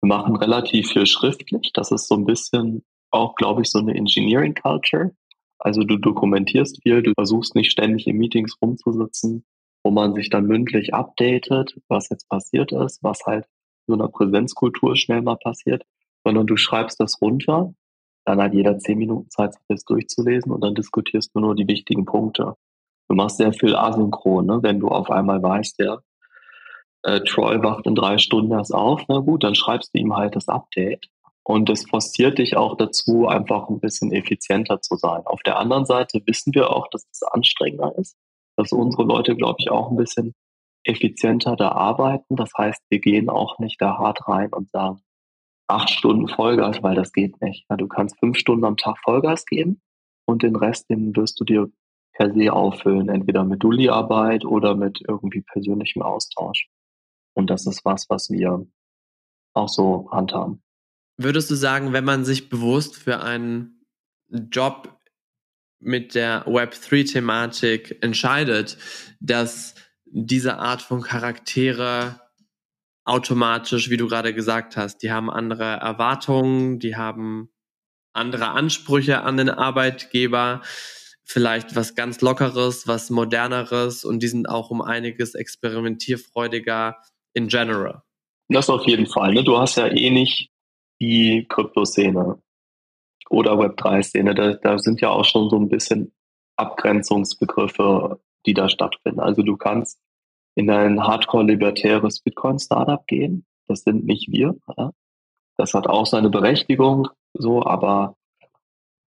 [0.00, 1.72] Wir machen relativ viel schriftlich.
[1.74, 5.12] Das ist so ein bisschen auch, glaube ich, so eine Engineering Culture.
[5.58, 9.44] Also du dokumentierst viel, du versuchst nicht ständig in Meetings rumzusitzen,
[9.84, 13.46] wo man sich dann mündlich updatet, was jetzt passiert ist, was halt
[13.86, 15.84] so einer Präsenzkultur schnell mal passiert,
[16.24, 17.74] sondern du schreibst das runter,
[18.24, 21.68] dann hat jeder zehn Minuten Zeit, sich das durchzulesen und dann diskutierst du nur die
[21.68, 22.54] wichtigen Punkte.
[23.08, 24.58] Du machst sehr viel asynchron, ne?
[24.62, 26.02] wenn du auf einmal weißt, der
[27.02, 30.34] äh, Troy wacht in drei Stunden erst auf, na gut, dann schreibst du ihm halt
[30.34, 31.08] das Update
[31.44, 35.22] und es forciert dich auch dazu, einfach ein bisschen effizienter zu sein.
[35.26, 38.16] Auf der anderen Seite wissen wir auch, dass es anstrengender ist,
[38.56, 40.34] dass unsere Leute, glaube ich, auch ein bisschen
[40.82, 42.34] effizienter da arbeiten.
[42.34, 45.00] Das heißt, wir gehen auch nicht da hart rein und sagen,
[45.68, 47.64] acht Stunden Vollgas, weil das geht nicht.
[47.68, 49.80] du kannst fünf Stunden am Tag Vollgas geben
[50.24, 51.70] und den Rest, den wirst du dir
[52.16, 56.68] per se auffüllen, entweder mit Dulli-Arbeit oder mit irgendwie persönlichem Austausch.
[57.34, 58.66] Und das ist was, was wir
[59.52, 60.62] auch so handhaben.
[61.18, 63.84] Würdest du sagen, wenn man sich bewusst für einen
[64.28, 64.98] Job
[65.78, 68.78] mit der Web3-Thematik entscheidet,
[69.20, 69.74] dass
[70.04, 72.20] diese Art von Charaktere
[73.04, 77.50] automatisch, wie du gerade gesagt hast, die haben andere Erwartungen, die haben
[78.12, 80.62] andere Ansprüche an den Arbeitgeber,
[81.26, 86.96] vielleicht was ganz Lockeres, was Moderneres und die sind auch um einiges experimentierfreudiger
[87.34, 88.02] in general.
[88.48, 89.34] Das auf jeden Fall.
[89.34, 89.42] Ne?
[89.42, 90.50] Du hast ja eh nicht
[91.00, 92.40] die Kryptoszene
[93.28, 96.12] oder Web3-Szene, da, da sind ja auch schon so ein bisschen
[96.56, 99.18] Abgrenzungsbegriffe, die da stattfinden.
[99.18, 99.98] Also du kannst
[100.54, 103.44] in ein hardcore-libertäres Bitcoin-Startup gehen.
[103.66, 104.54] Das sind nicht wir.
[104.78, 104.92] Ja.
[105.56, 108.16] Das hat auch seine Berechtigung, so, aber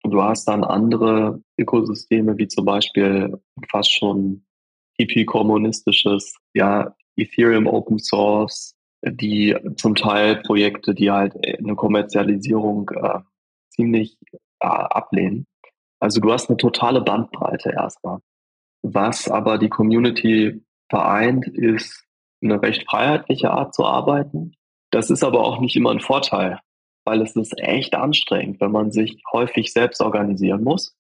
[0.07, 3.41] du hast dann andere Ökosysteme, wie zum Beispiel
[3.71, 4.45] fast schon
[4.99, 13.21] hippie-kommunistisches, ja, Ethereum Open Source, die zum Teil Projekte, die halt eine Kommerzialisierung äh,
[13.71, 14.19] ziemlich
[14.61, 15.47] äh, ablehnen.
[16.01, 18.19] Also du hast eine totale Bandbreite erstmal.
[18.83, 22.05] Was aber die Community vereint, ist
[22.43, 24.53] eine recht freiheitliche Art zu arbeiten.
[24.91, 26.61] Das ist aber auch nicht immer ein Vorteil,
[27.07, 30.95] weil es ist echt anstrengend, wenn man sich häufig selbst organisieren muss,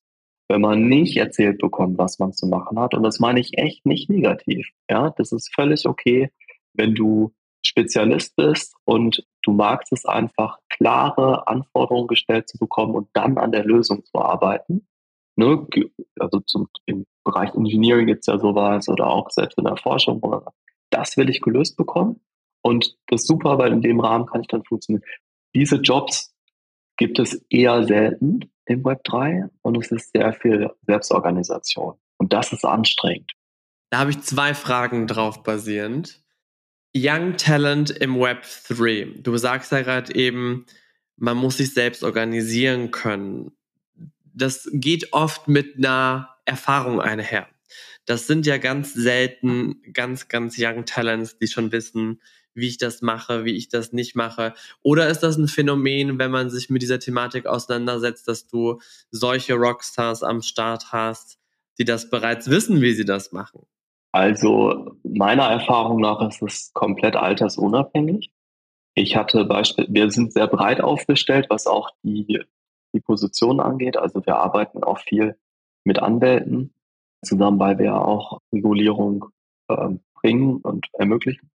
[0.48, 2.94] wenn man nicht erzählt bekommt, was man zu machen hat.
[2.94, 4.68] Und das meine ich echt nicht negativ.
[4.88, 6.30] Ja, das ist völlig okay,
[6.74, 7.32] wenn du
[7.66, 13.50] Spezialist bist und du magst es einfach, klare Anforderungen gestellt zu bekommen und dann an
[13.50, 14.86] der Lösung zu arbeiten.
[15.34, 15.66] Ne?
[16.20, 20.22] Also zum, im Bereich Engineering gibt es ja sowas oder auch selbst in der Forschung.
[20.90, 22.20] Das will ich gelöst bekommen.
[22.62, 25.04] Und das ist super, weil in dem Rahmen kann ich dann funktionieren.
[25.54, 26.34] Diese Jobs
[26.96, 31.94] gibt es eher selten im Web 3 und es ist sehr viel Selbstorganisation.
[32.18, 33.32] Und das ist anstrengend.
[33.90, 36.22] Da habe ich zwei Fragen drauf basierend.
[36.94, 39.20] Young Talent im Web 3.
[39.22, 40.66] Du sagst ja gerade eben,
[41.16, 43.52] man muss sich selbst organisieren können.
[44.34, 47.48] Das geht oft mit einer Erfahrung einher.
[48.06, 52.20] Das sind ja ganz selten ganz, ganz Young Talents, die schon wissen,
[52.56, 54.54] wie ich das mache, wie ich das nicht mache?
[54.82, 59.54] Oder ist das ein Phänomen, wenn man sich mit dieser Thematik auseinandersetzt, dass du solche
[59.54, 61.38] Rockstars am Start hast,
[61.78, 63.66] die das bereits wissen, wie sie das machen?
[64.12, 68.30] Also meiner Erfahrung nach ist es komplett altersunabhängig.
[68.94, 72.42] Ich hatte Beispiel, wir sind sehr breit aufgestellt, was auch die,
[72.94, 73.98] die Position angeht.
[73.98, 75.36] Also wir arbeiten auch viel
[75.84, 76.72] mit Anwälten
[77.22, 79.26] zusammen, weil wir auch Regulierung
[79.68, 81.50] äh, bringen und ermöglichen.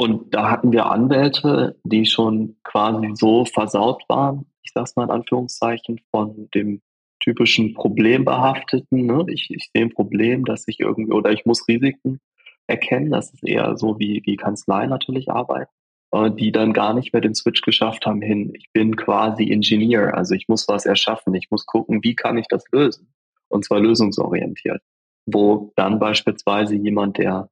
[0.00, 5.10] Und da hatten wir Anwälte, die schon quasi so versaut waren, ich sag's mal in
[5.10, 6.80] Anführungszeichen, von dem
[7.22, 9.04] typischen Problembehafteten.
[9.04, 9.26] Ne?
[9.28, 12.18] Ich, ich sehe ein Problem, dass ich irgendwie, oder ich muss Risiken
[12.66, 13.10] erkennen.
[13.10, 15.70] Das ist eher so wie, wie Kanzlei natürlich arbeiten,
[16.12, 18.54] äh, die dann gar nicht mehr den Switch geschafft haben hin.
[18.54, 21.34] Ich bin quasi Ingenieur, also ich muss was erschaffen.
[21.34, 23.12] Ich muss gucken, wie kann ich das lösen?
[23.48, 24.80] Und zwar lösungsorientiert.
[25.26, 27.50] Wo dann beispielsweise jemand, der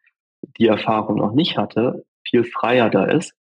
[0.56, 3.34] die Erfahrung noch nicht hatte, viel freier da ist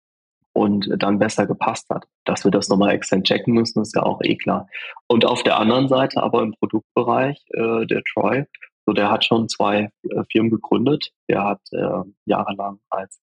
[0.55, 2.05] und dann besser gepasst hat.
[2.23, 4.67] Dass wir das nochmal extern checken müssen, ist ja auch eh klar.
[5.07, 8.45] Und auf der anderen Seite aber im Produktbereich, äh, der Troy,
[8.85, 11.11] so der hat schon zwei äh, Firmen gegründet.
[11.27, 13.19] Der hat äh, jahrelang als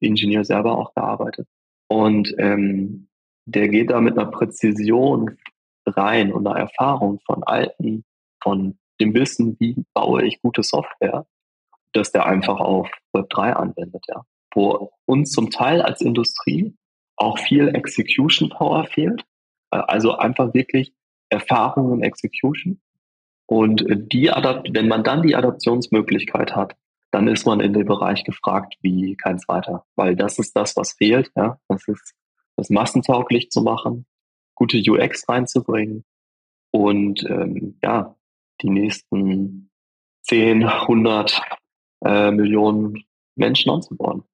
[0.00, 1.46] Ingenieur selber auch gearbeitet.
[1.88, 3.08] Und ähm,
[3.44, 5.36] der geht da mit einer Präzision
[5.86, 8.04] rein und einer Erfahrung von Alten,
[8.42, 11.26] von dem Wissen, wie baue ich gute Software,
[11.92, 16.74] dass der einfach auf Web3 anwendet, ja wo uns zum Teil als Industrie
[17.16, 19.24] auch viel Execution Power fehlt.
[19.70, 20.92] Äh, also einfach wirklich
[21.28, 22.80] Erfahrung und Execution.
[23.46, 26.76] Und die Adapt wenn man dann die Adaptionsmöglichkeit hat,
[27.10, 29.84] dann ist man in dem Bereich gefragt wie kein zweiter.
[29.96, 31.32] Weil das ist das, was fehlt.
[31.34, 31.58] Ja?
[31.68, 32.14] Das ist
[32.56, 34.06] das massentauglich zu machen,
[34.54, 36.04] gute UX reinzubringen
[36.70, 38.14] und ähm, ja,
[38.62, 39.70] die nächsten
[40.22, 41.42] 10, 100
[42.04, 44.24] äh, Millionen Menschen anzubauen.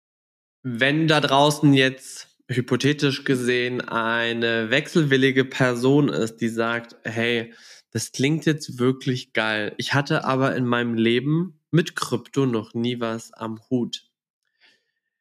[0.69, 7.55] Wenn da draußen jetzt hypothetisch gesehen eine wechselwillige Person ist, die sagt, hey,
[7.93, 9.75] das klingt jetzt wirklich geil.
[9.77, 14.09] Ich hatte aber in meinem Leben mit Krypto noch nie was am Hut.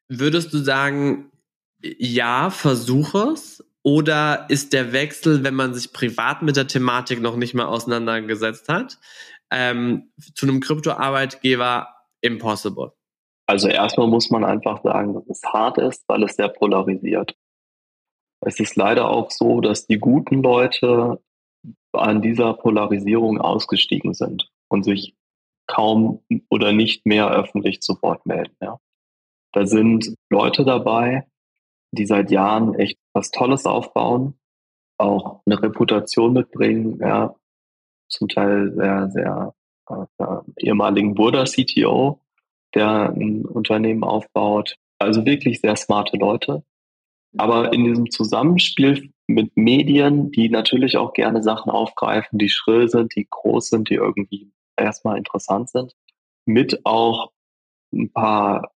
[0.08, 1.30] Würdest du sagen,
[1.80, 3.64] ja, versuch es?
[3.84, 8.68] Oder ist der Wechsel, wenn man sich privat mit der Thematik noch nicht mal auseinandergesetzt
[8.68, 8.98] hat,
[9.52, 12.94] ähm, zu einem Kryptoarbeitgeber impossible?
[13.46, 17.36] Also erstmal muss man einfach sagen, dass es hart ist, weil es sehr polarisiert.
[18.40, 21.20] Es ist leider auch so, dass die guten Leute
[21.92, 25.14] an dieser Polarisierung ausgestiegen sind und sich
[25.66, 28.56] kaum oder nicht mehr öffentlich zu Wort melden.
[28.60, 28.78] Ja.
[29.52, 31.26] Da sind Leute dabei,
[31.92, 34.38] die seit Jahren echt was Tolles aufbauen,
[34.98, 37.34] auch eine Reputation mitbringen, ja,
[38.08, 39.54] zum Teil sehr, sehr
[39.88, 42.20] äh, ehemaligen Burda CTO,
[42.76, 44.76] der ein Unternehmen aufbaut.
[44.98, 46.62] Also wirklich sehr smarte Leute.
[47.38, 53.14] Aber in diesem Zusammenspiel mit Medien, die natürlich auch gerne Sachen aufgreifen, die schrill sind,
[53.16, 55.94] die groß sind, die irgendwie erstmal interessant sind,
[56.46, 57.32] mit auch
[57.92, 58.72] ein paar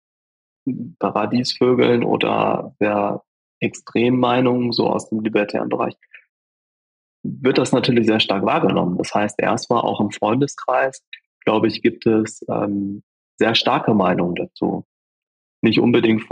[0.99, 3.23] Paradiesvögeln oder der
[3.59, 5.95] Extremmeinungen so aus dem libertären Bereich,
[7.23, 8.97] wird das natürlich sehr stark wahrgenommen.
[8.97, 11.03] Das heißt, erstmal auch im Freundeskreis,
[11.43, 13.03] glaube ich, gibt es ähm,
[13.37, 14.85] sehr starke Meinungen dazu.
[15.61, 16.23] Nicht unbedingt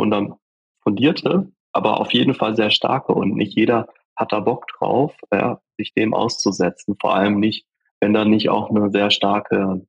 [0.82, 5.60] fundierte, aber auf jeden Fall sehr starke und nicht jeder hat da Bock drauf, ja,
[5.78, 6.96] sich dem auszusetzen.
[7.00, 7.68] Vor allem nicht,
[8.00, 9.86] wenn da nicht auch eine sehr starke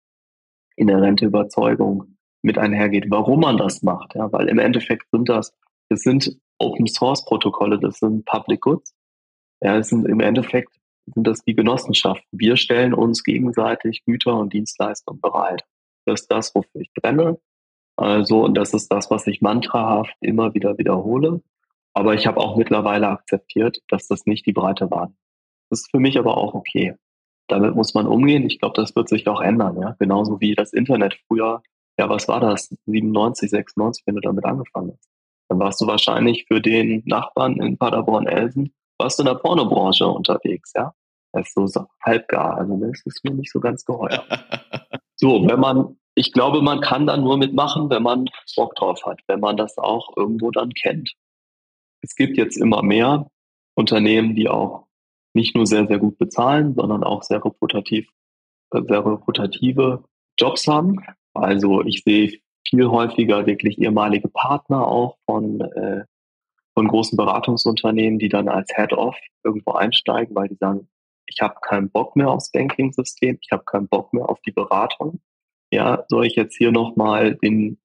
[0.76, 4.14] inhärente Überzeugung mit einhergeht, warum man das macht.
[4.14, 5.54] Ja, weil im Endeffekt sind das,
[5.88, 8.94] das sind Open Source Protokolle, das sind Public Goods.
[9.60, 10.72] Ja, es sind im Endeffekt
[11.14, 12.26] sind das die Genossenschaften.
[12.32, 15.64] Wir stellen uns gegenseitig Güter und Dienstleistungen bereit.
[16.06, 17.38] Das ist das, wofür ich brenne.
[17.96, 21.42] Also, und das ist das, was ich mantrahaft immer wieder wiederhole.
[21.94, 25.16] Aber ich habe auch mittlerweile akzeptiert, dass das nicht die breite Wahrheit ist.
[25.70, 26.94] Das ist für mich aber auch okay.
[27.48, 28.44] Damit muss man umgehen.
[28.46, 29.96] Ich glaube, das wird sich auch ändern, ja.
[29.98, 31.62] Genauso wie das Internet früher,
[31.98, 32.68] ja, was war das?
[32.86, 35.08] 97, 96, wenn du damit angefangen hast.
[35.48, 40.72] Dann warst du wahrscheinlich für den Nachbarn in Paderborn-Elsen, warst du in der Pornobranche unterwegs,
[40.76, 40.92] ja.
[41.36, 42.56] Das so halbgar.
[42.56, 44.24] Also das ist mir nicht so ganz geheuer.
[45.18, 49.20] So, wenn man, ich glaube, man kann da nur mitmachen, wenn man Bock drauf hat,
[49.28, 51.14] wenn man das auch irgendwo dann kennt.
[52.02, 53.30] Es gibt jetzt immer mehr
[53.74, 54.86] Unternehmen, die auch
[55.32, 58.08] nicht nur sehr, sehr gut bezahlen, sondern auch sehr reputativ,
[58.72, 60.04] äh, sehr reputative
[60.38, 61.00] Jobs haben.
[61.32, 66.04] Also ich sehe viel häufiger wirklich ehemalige Partner auch von, äh,
[66.74, 70.88] von großen Beratungsunternehmen, die dann als Head-Off irgendwo einsteigen, weil die sagen,
[71.36, 75.20] ich habe keinen Bock mehr aufs Banking-System, ich habe keinen Bock mehr auf die Beratung.
[75.70, 77.78] Ja, soll ich jetzt hier nochmal den,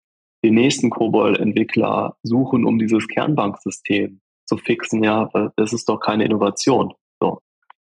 [0.44, 5.04] den nächsten COBOL-Entwickler suchen, um dieses Kernbanksystem zu fixen?
[5.04, 6.94] Ja, das ist doch keine Innovation.
[7.20, 7.42] So.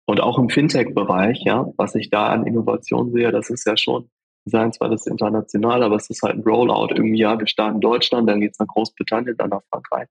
[0.06, 4.08] Und auch im Fintech-Bereich, ja, was ich da an Innovation sehe, das ist ja schon,
[4.46, 7.80] wir sagen zwar das international, aber es ist halt ein Rollout irgendwie, ja, wir starten
[7.80, 10.08] Deutschland, dann geht es nach Großbritannien, dann nach Frankreich.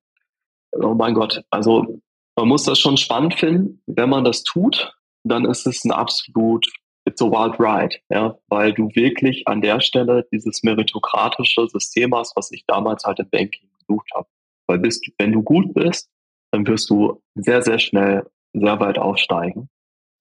[0.73, 1.99] Oh mein Gott, also
[2.35, 6.67] man muss das schon spannend finden, wenn man das tut, dann ist es ein absolut,
[7.05, 12.35] it's a wild ride, ja, weil du wirklich an der Stelle dieses meritokratische System hast,
[12.35, 14.27] was ich damals halt im Banking gesucht habe.
[14.67, 16.09] Weil bist, wenn du gut bist,
[16.51, 19.69] dann wirst du sehr, sehr schnell sehr weit aufsteigen,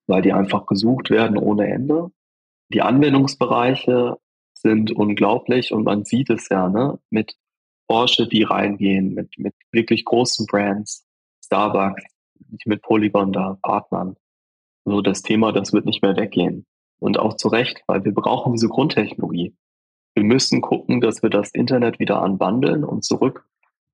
[0.06, 2.10] weil die einfach gesucht werden ohne Ende.
[2.72, 4.18] Die Anwendungsbereiche
[4.54, 7.36] sind unglaublich und man sieht es ja, ne, mit
[7.86, 11.06] Porsche, die reingehen, mit, mit wirklich großen Brands,
[11.44, 12.02] Starbucks,
[12.66, 14.16] mit Polygon da Partnern
[14.88, 16.66] so das Thema, das wird nicht mehr weggehen.
[17.00, 19.54] Und auch zu Recht, weil wir brauchen diese Grundtechnologie.
[20.14, 23.46] Wir müssen gucken, dass wir das Internet wieder anbandeln und zurück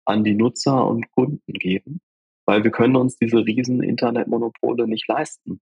[0.06, 2.00] an die Nutzer und Kunden geben,
[2.46, 5.60] weil wir können uns diese riesen Internetmonopole nicht leisten,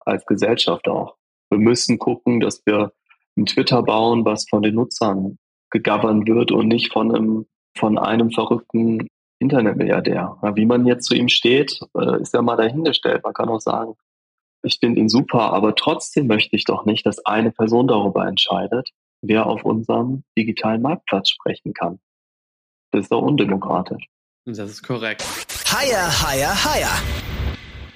[0.00, 1.16] als Gesellschaft auch.
[1.50, 2.92] Wir müssen gucken, dass wir
[3.36, 5.38] ein Twitter bauen, was von den Nutzern
[5.70, 10.36] gegovern wird und nicht von einem, von einem verrückten Internetmilliardär.
[10.54, 13.22] Wie man jetzt zu ihm steht, äh, ist ja mal dahingestellt.
[13.24, 13.94] Man kann auch sagen,
[14.62, 18.90] ich finde ihn super, aber trotzdem möchte ich doch nicht, dass eine Person darüber entscheidet,
[19.22, 21.98] wer auf unserem digitalen Marktplatz sprechen kann.
[22.90, 24.04] Das ist doch undemokratisch.
[24.44, 25.24] Das ist korrekt.
[25.70, 27.02] Higher, higher, higher.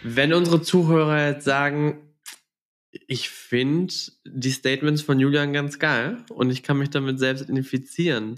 [0.02, 2.14] Wenn unsere Zuhörer jetzt sagen,
[3.08, 3.92] ich finde
[4.24, 8.36] die Statements von Julian ganz geil und ich kann mich damit selbst identifizieren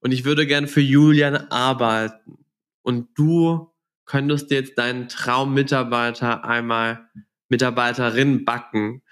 [0.00, 2.38] und ich würde gern für Julian arbeiten
[2.82, 3.70] und du
[4.06, 7.08] könntest jetzt deinen Traummitarbeiter einmal
[7.48, 9.02] Mitarbeiterin backen.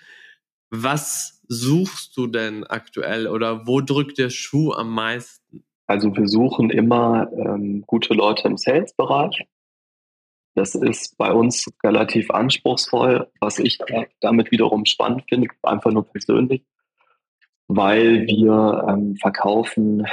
[0.70, 5.64] Was suchst du denn aktuell oder wo drückt der Schuh am meisten?
[5.86, 9.44] Also wir suchen immer ähm, gute Leute im Sales-Bereich.
[10.54, 13.78] Das ist bei uns relativ anspruchsvoll, was ich
[14.20, 16.64] damit wiederum spannend finde, einfach nur persönlich,
[17.68, 20.06] weil wir ähm, verkaufen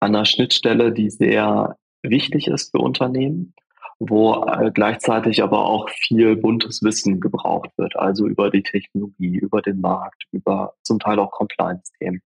[0.00, 3.54] an einer Schnittstelle, die sehr wichtig ist für Unternehmen
[4.00, 9.60] wo äh, gleichzeitig aber auch viel buntes Wissen gebraucht wird, also über die Technologie, über
[9.60, 12.22] den Markt, über zum Teil auch Compliance-Themen.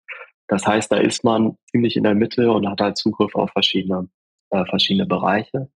[0.48, 4.10] Das heißt, da ist man ziemlich in der Mitte und hat halt Zugriff auf verschiedene,
[4.50, 5.70] äh, verschiedene Bereiche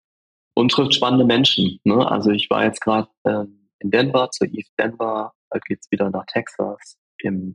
[0.55, 1.79] und trifft spannende Menschen.
[1.85, 2.11] Ne?
[2.11, 6.27] Also ich war jetzt gerade ähm, in Denver, zur East Denver, da geht's wieder nach
[6.27, 7.55] Texas, im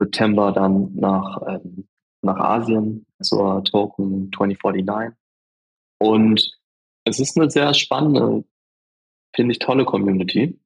[0.00, 1.86] September dann nach, ähm,
[2.22, 5.16] nach Asien zur Token 2049.
[6.00, 6.61] Und
[7.04, 8.44] es ist eine sehr spannende,
[9.34, 10.58] finde ich, tolle Community.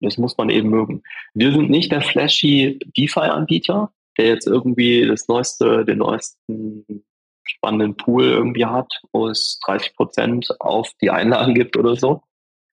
[0.00, 1.02] Das muss man eben mögen.
[1.34, 7.04] Wir sind nicht der flashy DeFi-Anbieter, der jetzt irgendwie das neueste, den neuesten
[7.44, 12.22] spannenden Pool irgendwie hat, wo es 30 Prozent auf die Einlagen gibt oder so.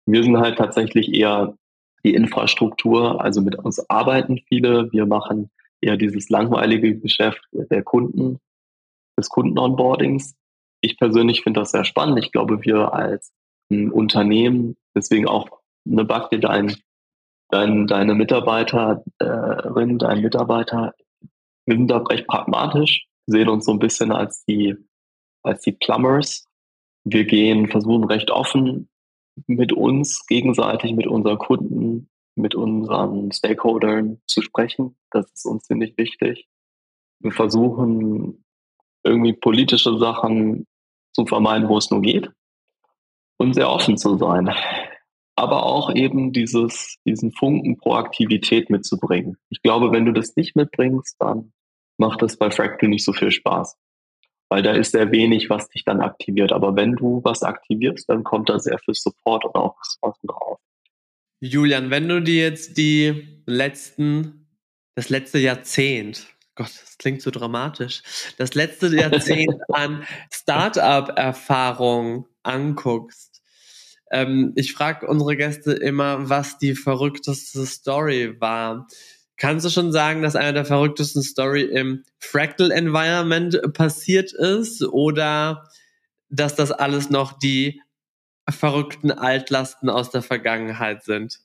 [0.06, 1.56] Wir sind halt tatsächlich eher
[2.04, 4.90] die Infrastruktur, also mit uns arbeiten viele.
[4.92, 8.38] Wir machen eher dieses langweilige Geschäft der Kunden,
[9.18, 10.34] des Kundenonboardings
[10.80, 12.18] ich persönlich finde das sehr spannend.
[12.18, 13.32] Ich glaube, wir als
[13.70, 15.48] ein Unternehmen, deswegen auch
[15.86, 16.74] eine Backe, dein,
[17.50, 20.94] dein, deine Mitarbeiterin, dein Mitarbeiter,
[21.66, 24.76] wir sind da recht pragmatisch, sehen uns so ein bisschen als die,
[25.42, 26.46] als die Plumbers.
[27.04, 28.88] Wir gehen, versuchen recht offen
[29.46, 34.96] mit uns gegenseitig, mit unseren Kunden, mit unseren Stakeholdern zu sprechen.
[35.10, 36.48] Das ist uns ziemlich wichtig.
[37.20, 38.44] Wir versuchen
[39.04, 40.66] irgendwie politische Sachen
[41.12, 42.30] zu vermeiden, wo es nur geht
[43.38, 44.50] und sehr offen zu sein.
[45.36, 49.38] Aber auch eben dieses, diesen Funken Proaktivität mitzubringen.
[49.48, 51.52] Ich glaube, wenn du das nicht mitbringst, dann
[51.96, 53.76] macht das bei Fractal nicht so viel Spaß.
[54.50, 56.52] Weil da ist sehr wenig, was dich dann aktiviert.
[56.52, 60.58] Aber wenn du was aktivierst, dann kommt da sehr viel Support und auch Ressourcen drauf.
[61.40, 64.46] Julian, wenn du dir jetzt die letzten,
[64.94, 66.26] das letzte Jahrzehnt
[66.60, 68.02] Gott, das klingt so dramatisch,
[68.36, 73.40] das letzte Jahrzehnt an Startup-Erfahrung anguckst.
[74.10, 78.88] Ähm, ich frage unsere Gäste immer, was die verrückteste Story war.
[79.38, 85.66] Kannst du schon sagen, dass eine der verrücktesten Story im Fractal Environment passiert ist oder
[86.28, 87.80] dass das alles noch die
[88.50, 91.40] verrückten Altlasten aus der Vergangenheit sind?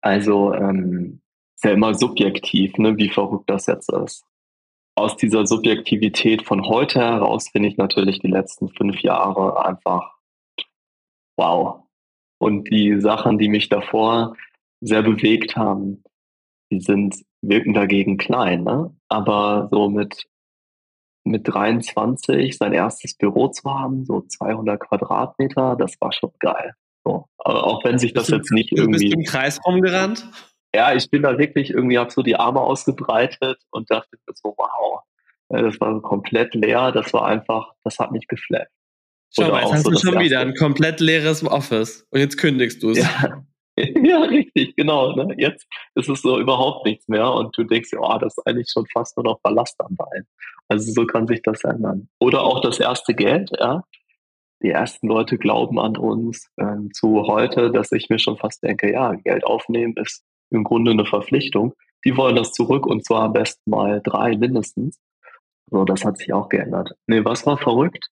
[0.00, 1.22] Also ähm,
[1.62, 4.24] ist ja immer subjektiv, ne, wie verrückt das jetzt ist.
[4.94, 10.12] aus dieser Subjektivität von heute heraus finde ich natürlich die letzten fünf Jahre einfach
[11.38, 11.84] wow.
[12.38, 14.36] Und die Sachen, die mich davor
[14.82, 16.02] sehr bewegt haben,
[16.70, 18.94] die sind, wirken dagegen klein, ne?
[19.08, 20.26] Aber so mit,
[21.24, 26.74] mit 23 sein erstes Büro zu haben, so 200 Quadratmeter, das war schon geil.
[27.04, 27.26] So.
[27.38, 29.04] Aber auch wenn sich das bist jetzt nicht du, irgendwie.
[29.04, 30.28] Bist du im Kreis rumgerannt?
[30.74, 35.00] Ja, ich bin da wirklich irgendwie, habe so die Arme ausgebreitet und dachte so, wow,
[35.48, 36.92] das war komplett leer.
[36.92, 38.70] Das war einfach, das hat mich geflasht.
[39.34, 42.82] Schau mal, jetzt hast so du schon wieder ein komplett leeres Office und jetzt kündigst
[42.82, 42.98] du es.
[42.98, 43.44] Ja.
[43.76, 45.14] ja, richtig, genau.
[45.16, 45.34] Ne?
[45.38, 48.86] Jetzt ist es so überhaupt nichts mehr und du denkst, oh, das ist eigentlich schon
[48.92, 50.26] fast nur noch Ballast am Bein.
[50.68, 52.08] Also so kann sich das ändern.
[52.18, 53.84] Oder auch das erste Geld, ja.
[54.62, 58.92] Die ersten Leute glauben an uns ähm, zu heute, dass ich mir schon fast denke,
[58.92, 61.74] ja, Geld aufnehmen ist im Grunde eine Verpflichtung.
[62.04, 65.00] Die wollen das zurück und zwar am besten mal drei mindestens.
[65.70, 66.94] So, das hat sich auch geändert.
[67.06, 68.08] Nee, was war verrückt?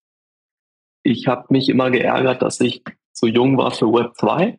[1.03, 2.83] Ich habe mich immer geärgert, dass ich
[3.13, 4.59] zu jung war für Web 2.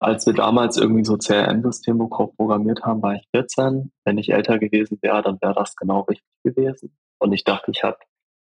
[0.00, 3.90] Als wir damals irgendwie so CRM-Systeme programmiert haben, war ich 14.
[4.04, 6.96] Wenn ich älter gewesen wäre, dann wäre das genau richtig gewesen.
[7.18, 7.98] Und ich dachte, ich habe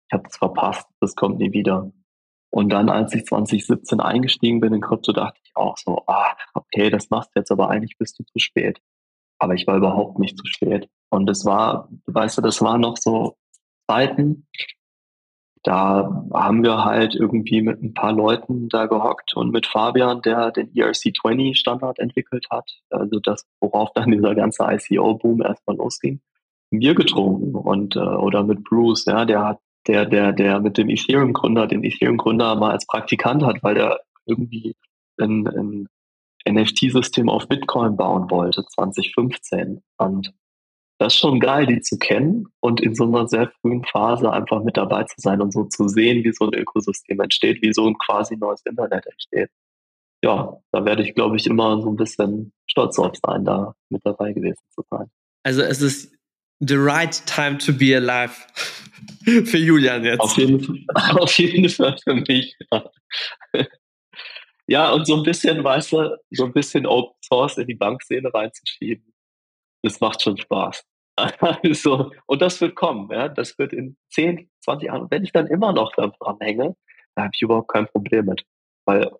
[0.07, 1.91] ich hab das verpasst, das kommt nie wieder.
[2.49, 6.89] Und dann, als ich 2017 eingestiegen bin in Krypto, dachte ich auch so, ah, okay,
[6.89, 8.79] das machst du jetzt, aber eigentlich bist du zu spät.
[9.39, 10.89] Aber ich war überhaupt nicht zu spät.
[11.09, 13.35] Und es war, weißt du, das war noch so
[13.87, 14.47] Zeiten,
[15.65, 20.51] da haben wir halt irgendwie mit ein paar Leuten da gehockt und mit Fabian, der
[20.51, 26.21] den ERC20 Standard entwickelt hat, also das, worauf dann dieser ganze ICO-Boom erstmal losging,
[26.69, 30.89] Bier getrunken und äh, oder mit Bruce, ja, der hat der der der mit dem
[30.89, 34.75] Ethereum Gründer, den Ethereum Gründer mal als Praktikant hat, weil der irgendwie
[35.19, 35.87] ein, ein
[36.47, 40.33] NFT-System auf Bitcoin bauen wollte 2015 und
[40.97, 44.63] das ist schon geil, die zu kennen und in so einer sehr frühen Phase einfach
[44.63, 47.85] mit dabei zu sein und so zu sehen, wie so ein Ökosystem entsteht, wie so
[47.87, 49.49] ein quasi neues Internet entsteht.
[50.23, 54.05] Ja, da werde ich, glaube ich, immer so ein bisschen stolz drauf sein, da mit
[54.05, 55.07] dabei gewesen zu sein.
[55.43, 56.14] Also es ist
[56.59, 58.33] the right time to be alive
[59.45, 60.19] für Julian jetzt.
[60.19, 62.55] Auf jeden, auf jeden Fall für mich.
[62.71, 62.91] Ja.
[64.67, 68.33] ja, und so ein bisschen, weißt du, so ein bisschen Open Source in die Bankszene
[68.33, 69.15] reinzuschieben
[69.85, 70.83] das macht schon Spaß.
[71.15, 73.29] Also, und das wird kommen, ja.
[73.29, 76.75] Das wird in 10, 20 Jahren, wenn ich dann immer noch dran hänge,
[77.15, 78.43] da habe ich überhaupt kein Problem mit.
[78.85, 79.11] Weil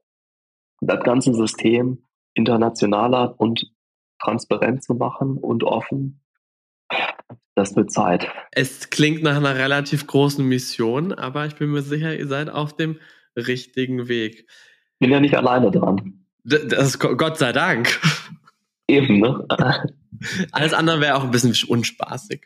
[0.81, 3.71] das ganze System internationaler und
[4.19, 6.21] transparent zu machen und offen,
[7.55, 8.27] das wird Zeit.
[8.51, 12.75] Es klingt nach einer relativ großen Mission, aber ich bin mir sicher, ihr seid auf
[12.75, 12.99] dem
[13.35, 14.47] richtigen Weg.
[14.99, 16.25] Bin ja nicht alleine dran.
[16.43, 17.99] Das ist Gott sei Dank.
[18.87, 19.45] Eben, ne?
[20.51, 22.45] Alles andere wäre auch ein bisschen unspaßig.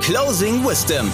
[0.00, 1.10] Closing Wisdom.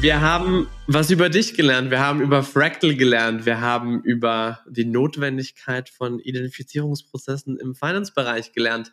[0.00, 1.90] Wir haben was über dich gelernt.
[1.90, 3.44] Wir haben über Fractal gelernt.
[3.44, 8.92] Wir haben über die Notwendigkeit von Identifizierungsprozessen im Finance-Bereich gelernt.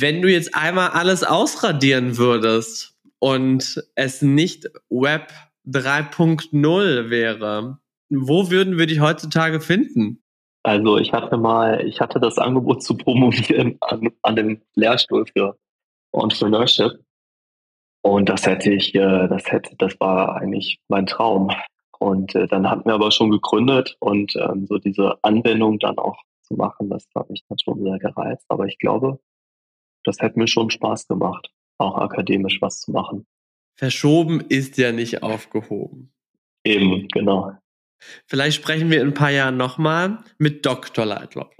[0.00, 5.30] Wenn du jetzt einmal alles ausradieren würdest und es nicht Web
[5.66, 7.78] 3.0 wäre,
[8.08, 10.22] wo würden wir dich heutzutage finden?
[10.62, 15.58] Also ich hatte mal, ich hatte das Angebot zu promovieren an, an dem Lehrstuhl für
[16.12, 16.92] Entrepreneurship.
[18.02, 21.50] Und das hätte ich, äh, das hätte, das war eigentlich mein Traum.
[21.98, 26.16] Und äh, dann hatten wir aber schon gegründet und ähm, so diese Anwendung dann auch
[26.42, 28.46] zu machen, das hat mich dann schon sehr gereizt.
[28.48, 29.20] Aber ich glaube,
[30.04, 33.26] das hätte mir schon Spaß gemacht, auch akademisch was zu machen.
[33.76, 36.12] Verschoben ist ja nicht aufgehoben.
[36.64, 37.52] Eben, genau.
[38.26, 41.06] Vielleicht sprechen wir in ein paar Jahren nochmal mit Dr.
[41.06, 41.52] Leitlock.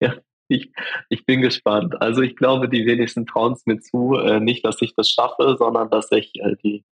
[0.00, 0.16] ja,
[0.48, 0.72] ich,
[1.08, 2.00] ich bin gespannt.
[2.00, 5.56] Also ich glaube, die wenigsten trauen es mir zu, äh, nicht, dass ich das schaffe,
[5.58, 6.84] sondern dass ich äh, die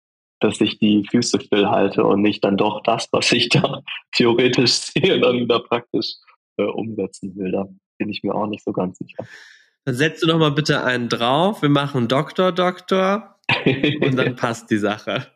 [0.41, 5.21] dass ich die Füße stillhalte und nicht dann doch das, was ich da theoretisch sehe,
[5.21, 6.14] dann wieder praktisch
[6.59, 7.53] äh, umsetzen will.
[7.53, 9.25] Da bin ich mir auch nicht so ganz sicher.
[9.89, 11.62] Dann setzt du doch mal bitte einen drauf.
[11.62, 13.36] Wir machen Doktor, Doktor
[14.03, 15.28] und dann passt die Sache.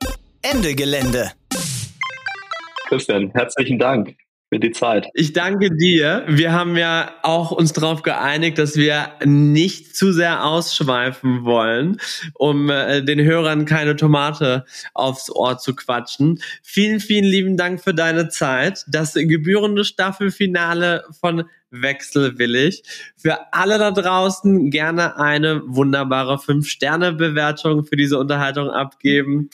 [0.42, 1.30] Ende Gelände.
[2.90, 4.14] Christian, herzlichen Dank
[4.53, 5.09] für die Zeit.
[5.14, 6.24] Ich danke dir.
[6.28, 11.96] Wir haben ja auch uns darauf geeinigt, dass wir nicht zu sehr ausschweifen wollen,
[12.34, 16.38] um äh, den Hörern keine Tomate aufs Ohr zu quatschen.
[16.62, 18.84] Vielen, vielen lieben Dank für deine Zeit.
[18.88, 22.82] Das gebührende Staffelfinale von Wechselwillig.
[23.16, 29.48] Für alle da draußen gerne eine wunderbare 5-Sterne-Bewertung für diese Unterhaltung abgeben.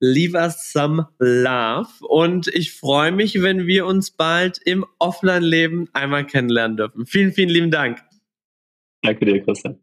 [0.00, 1.88] Leave us some love.
[2.00, 7.06] Und ich freue mich, wenn wir uns bald im Offline-Leben einmal kennenlernen dürfen.
[7.06, 8.02] Vielen, vielen lieben Dank.
[9.02, 9.80] Danke dir, Christian.